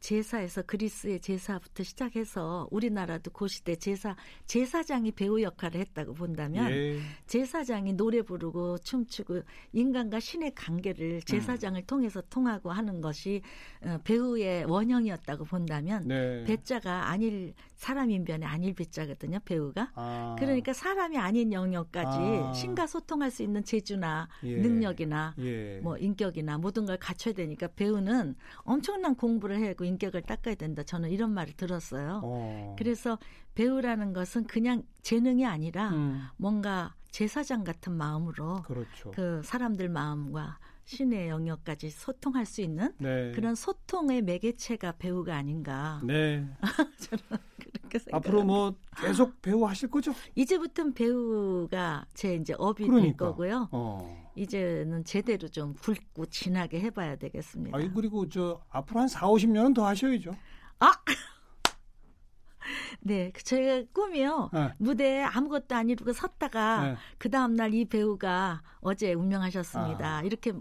제사에서 0.00 0.62
그리스의 0.62 1.20
제사부터 1.20 1.82
시작해서 1.82 2.66
우리나라도 2.70 3.30
고시대 3.30 3.76
제사 3.76 4.16
제사장이 4.46 5.12
배우 5.12 5.40
역할을 5.40 5.80
했다고 5.80 6.14
본다면 6.14 6.70
예. 6.70 6.98
제사장이 7.26 7.92
노래 7.92 8.22
부르고 8.22 8.78
춤추고 8.78 9.42
인간과 9.72 10.18
신의 10.18 10.54
관계를 10.54 11.22
제사장을 11.22 11.80
통해서 11.82 12.22
통하고 12.22 12.70
하는 12.70 13.00
것이 13.00 13.42
어, 13.84 13.98
배우의 14.02 14.64
원형이었다고 14.64 15.44
본다면 15.44 16.08
네. 16.08 16.44
배자가 16.44 17.10
아닐 17.10 17.54
사람인 17.80 18.24
변에 18.24 18.44
아닐 18.44 18.74
배자거든요 18.74 19.38
배우가 19.42 19.90
아, 19.94 20.36
그러니까 20.38 20.74
사람이 20.74 21.16
아닌 21.16 21.50
영역까지 21.50 22.18
아. 22.18 22.52
신과 22.52 22.86
소통할 22.86 23.30
수 23.30 23.42
있는 23.42 23.64
재주나 23.64 24.28
예. 24.42 24.56
능력이나 24.56 25.34
예. 25.38 25.80
뭐 25.82 25.96
인격이나 25.96 26.58
모든 26.58 26.84
걸 26.84 26.98
갖춰야 26.98 27.32
되니까 27.32 27.68
배우는 27.68 28.34
엄청난 28.58 29.14
공부를 29.14 29.66
하고 29.66 29.84
인격을 29.84 30.22
닦아야 30.22 30.56
된다. 30.56 30.82
저는 30.82 31.10
이런 31.10 31.32
말을 31.32 31.54
들었어요. 31.54 32.20
어. 32.22 32.76
그래서 32.78 33.18
배우라는 33.54 34.12
것은 34.12 34.44
그냥 34.44 34.82
재능이 35.00 35.46
아니라 35.46 35.88
음, 35.88 36.26
뭔가 36.36 36.94
제사장 37.10 37.64
같은 37.64 37.94
마음으로 37.94 38.62
그렇죠. 38.62 39.10
그 39.12 39.40
사람들 39.42 39.88
마음과 39.88 40.58
신의 40.96 41.28
영역까지 41.28 41.88
소통할 41.90 42.44
수 42.44 42.60
있는 42.62 42.92
네. 42.98 43.30
그런 43.32 43.54
소통의 43.54 44.22
매개체가 44.22 44.92
배우가 44.98 45.36
아닌가 45.36 46.00
네. 46.04 46.44
저는 46.98 47.24
그렇게 47.60 47.98
생각. 48.00 48.16
앞으로 48.18 48.42
뭐 48.42 48.74
계속 48.96 49.40
배우 49.40 49.64
하실 49.66 49.88
거죠? 49.88 50.12
이제부터는 50.34 50.94
배우가 50.94 52.06
제 52.14 52.34
이제 52.34 52.54
업이 52.58 52.82
될 52.84 52.90
그러니까. 52.90 53.26
거고요. 53.26 53.68
어. 53.70 54.30
이제는 54.34 55.04
제대로 55.04 55.46
좀 55.48 55.74
굵고 55.74 56.26
진하게 56.26 56.80
해봐야 56.80 57.14
되겠습니다. 57.16 57.76
아니 57.76 57.92
그리고 57.94 58.28
저 58.28 58.60
앞으로 58.70 59.00
한 59.00 59.08
4, 59.08 59.28
50년은 59.28 59.74
더 59.76 59.86
하셔야죠. 59.86 60.32
아! 60.80 60.90
네, 63.02 63.30
그제 63.32 63.86
꿈이요. 63.92 64.50
네. 64.52 64.72
무대에 64.78 65.22
아무것도 65.24 65.74
안 65.74 65.88
이루고 65.88 66.12
섰다가 66.12 66.82
네. 66.84 66.96
그 67.18 67.30
다음 67.30 67.54
날 67.54 67.72
이 67.72 67.84
배우가 67.84 68.62
어제 68.80 69.12
운명하셨습니다. 69.14 70.18
아. 70.18 70.22
이렇게 70.22 70.52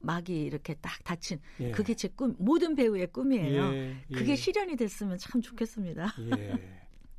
막이 0.00 0.34
이렇게 0.44 0.74
딱 0.74 1.02
닫힌 1.04 1.40
예. 1.60 1.70
그게 1.70 1.94
제 1.94 2.08
꿈, 2.08 2.34
모든 2.38 2.74
배우의 2.74 3.08
꿈이에요. 3.08 3.62
예, 3.72 3.96
예. 4.10 4.14
그게 4.14 4.34
실현이 4.36 4.76
됐으면 4.76 5.18
참 5.18 5.40
좋겠습니다. 5.40 6.14
예. 6.38 6.58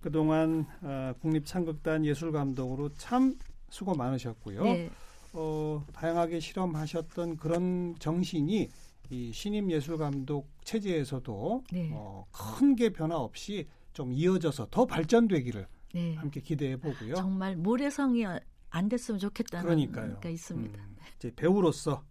그동안 0.02 0.65
어, 0.82 1.13
국립창극단 1.22 2.06
예술감독으로 2.06 2.89
참 2.96 3.36
수고 3.70 3.94
많으셨고요. 3.96 4.63
네, 4.63 4.89
어, 5.34 5.86
다양하게 5.94 6.39
실험하셨던 6.39 7.38
그런 7.38 7.96
정신이 8.00 8.70
이 9.12 9.32
신임 9.32 9.70
예술감독 9.70 10.50
체제에서도 10.63 11.63
네. 11.72 11.91
어, 11.94 12.26
큰 12.32 12.76
게 12.76 12.89
변화 12.89 13.17
없이 13.17 13.67
좀 13.94 14.12
이어져서 14.12 14.67
더 14.72 14.86
발전되기를 14.86 15.67
네. 15.94 16.15
함께 16.15 16.41
기대해 16.41 16.78
보고요. 16.78 17.13
정말 17.15 17.56
모래성이 17.58 18.26
안 18.70 18.89
됐으면 18.89 19.20
좋겠다는 19.20 19.65
그러니까요. 19.65 20.20
가 20.22 20.30
있습니다. 20.30 20.80
음, 20.82 20.96
이제 21.17 21.32
배우로서 21.36 22.04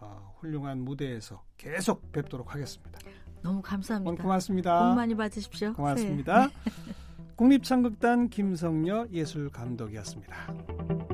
아, 0.00 0.30
훌륭한 0.38 0.80
무대에서 0.80 1.42
계속 1.56 2.12
뵙도록 2.12 2.54
하겠습니다. 2.54 2.98
너무 3.42 3.62
감사합니다. 3.62 4.10
오늘 4.10 4.22
고맙습니다. 4.22 4.88
복 4.88 4.96
많이 4.96 5.14
받으십시오. 5.14 5.72
고맙습니다. 5.74 6.48
국립창극단 7.36 8.30
김성녀 8.30 9.06
예술감독이었습니다. 9.12 11.05